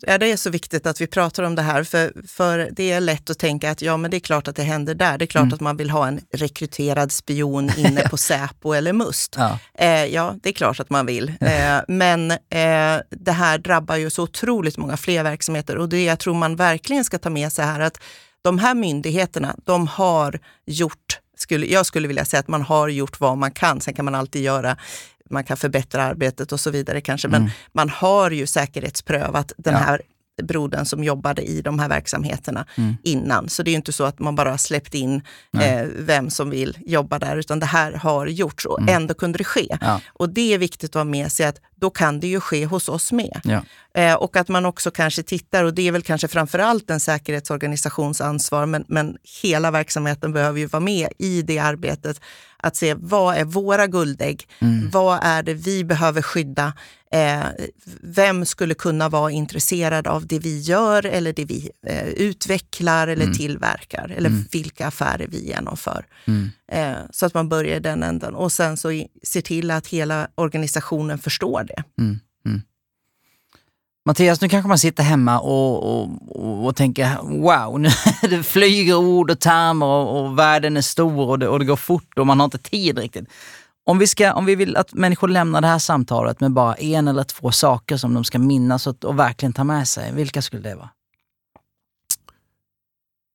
[0.00, 3.00] ja, det är så viktigt att vi pratar om det här, för, för det är
[3.00, 5.18] lätt att tänka att ja, men det är klart att det händer där.
[5.18, 5.54] Det är klart mm.
[5.54, 9.34] att man vill ha en rekryterad spion inne på Säpo eller Must.
[9.38, 9.58] Ja.
[9.78, 11.32] Eh, ja, det är klart att man vill.
[11.40, 16.18] Eh, men eh, det här drabbar ju så otroligt många fler verksamheter och det jag
[16.18, 18.00] tror man verkligen ska ta med sig här att
[18.42, 23.20] de här myndigheterna, de har gjort skulle, jag skulle vilja säga att man har gjort
[23.20, 23.80] vad man kan.
[23.80, 24.76] Sen kan man alltid göra
[25.30, 27.28] man kan förbättra arbetet och så vidare kanske.
[27.28, 27.52] Men mm.
[27.72, 29.80] man har ju säkerhetsprövat den ja.
[29.80, 30.00] här
[30.42, 32.96] brodern som jobbade i de här verksamheterna mm.
[33.02, 33.48] innan.
[33.48, 35.22] Så det är inte så att man bara har släppt in
[35.60, 38.94] eh, vem som vill jobba där, utan det här har gjorts och mm.
[38.94, 39.78] ändå kunde det ske.
[39.80, 40.00] Ja.
[40.12, 42.88] Och det är viktigt att ha med sig att då kan det ju ske hos
[42.88, 43.40] oss med.
[43.44, 43.62] Ja.
[44.00, 48.20] Eh, och att man också kanske tittar, och det är väl kanske framförallt en säkerhetsorganisations
[48.20, 52.20] ansvar, men, men hela verksamheten behöver ju vara med i det arbetet.
[52.64, 54.48] Att se vad är våra guldägg?
[54.58, 54.90] Mm.
[54.90, 56.72] Vad är det vi behöver skydda?
[57.12, 57.44] Eh,
[58.02, 63.24] vem skulle kunna vara intresserad av det vi gör eller det vi eh, utvecklar eller
[63.24, 63.36] mm.
[63.36, 64.14] tillverkar?
[64.16, 64.44] Eller mm.
[64.52, 66.06] vilka affärer vi genomför.
[66.24, 66.50] Mm.
[66.72, 68.34] Eh, så att man börjar i den änden.
[68.34, 71.84] Och sen så i, ser till att hela organisationen förstår det.
[72.02, 72.20] Mm.
[74.06, 77.88] Mattias, nu kanske man sitter hemma och, och, och, tänker wow, nu
[78.30, 81.76] det flyger ord och termer och, och världen är stor och det, och det går
[81.76, 83.28] fort och man har inte tid riktigt.
[83.86, 87.08] Om vi, ska, om vi vill att människor lämnar det här samtalet med bara en
[87.08, 90.62] eller två saker som de ska minnas och, och verkligen ta med sig, vilka skulle
[90.62, 90.90] det vara?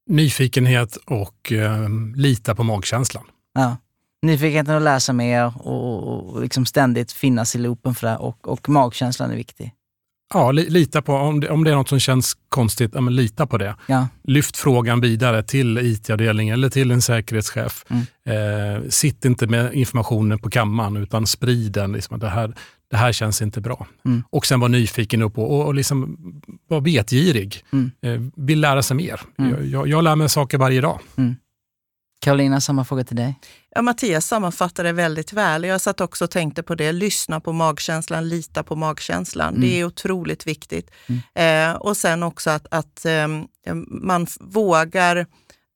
[0.10, 3.24] Nyfikenhet och eh, lita på magkänslan.
[3.54, 3.78] Ja.
[4.22, 8.70] Nyfikenheten att läsa mer och, och liksom ständigt finnas i loopen för det och, och
[8.70, 9.74] magkänslan är viktig.
[10.34, 13.16] Ja, li, lita på, om det, om det är något som känns konstigt, ja, men
[13.16, 13.76] lita på det.
[13.86, 14.08] Ja.
[14.24, 17.86] Lyft frågan vidare till IT-avdelningen eller till en säkerhetschef.
[17.88, 18.78] Mm.
[18.78, 21.92] Eh, sitt inte med informationen på kammaren utan sprid den.
[21.92, 22.54] Liksom, det, här,
[22.92, 23.88] det här känns inte bra.
[24.06, 24.24] Mm.
[24.30, 26.18] Och sen vara nyfiken upp och, och, liksom
[26.70, 27.64] vara vetgirig.
[27.72, 27.92] Mm.
[28.02, 29.22] Eh, vill lära sig mer.
[29.38, 29.52] Mm.
[29.52, 31.00] Jag, jag, jag, lär mig saker varje dag.
[32.20, 32.26] Mm.
[32.26, 33.40] Karolina, samma fråga till dig.
[33.76, 35.64] Ja, Mattias sammanfattar det väldigt väl.
[35.64, 36.92] Jag satt också och tänkte på det.
[36.92, 39.50] Lyssna på magkänslan, lita på magkänslan.
[39.50, 39.62] Mm.
[39.62, 40.92] Det är otroligt viktigt.
[41.08, 41.72] Mm.
[41.74, 43.28] Eh, och sen också att, att eh,
[43.88, 45.26] man vågar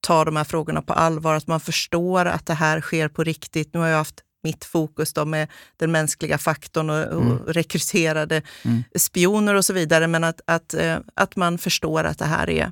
[0.01, 3.73] ta de här frågorna på allvar, att man förstår att det här sker på riktigt.
[3.73, 7.31] Nu har jag haft mitt fokus då med den mänskliga faktorn och, mm.
[7.31, 8.83] och rekryterade mm.
[8.95, 10.07] spioner och så vidare.
[10.07, 12.71] Men att, att, eh, att man förstår att det här är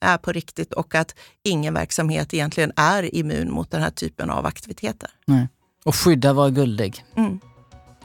[0.00, 4.46] är på riktigt och att ingen verksamhet egentligen är immun mot den här typen av
[4.46, 5.10] aktiviteter.
[5.26, 5.48] Nej.
[5.84, 7.04] Och skydda var guldig.
[7.16, 7.40] Mm.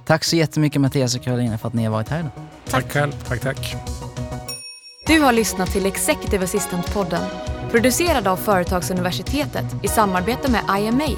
[0.05, 2.31] Tack så jättemycket Mattias och Karolina för att ni har varit här idag.
[2.69, 3.11] Tack själv.
[3.11, 3.75] Tack, tack.
[5.07, 7.25] Du har lyssnat till Executive Assistant-podden
[7.71, 11.09] producerad av Företagsuniversitetet i samarbete med IMA,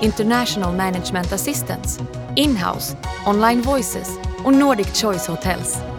[0.00, 2.04] International Management Assistance,
[2.36, 5.89] Inhouse, Online Voices och Nordic Choice Hotels.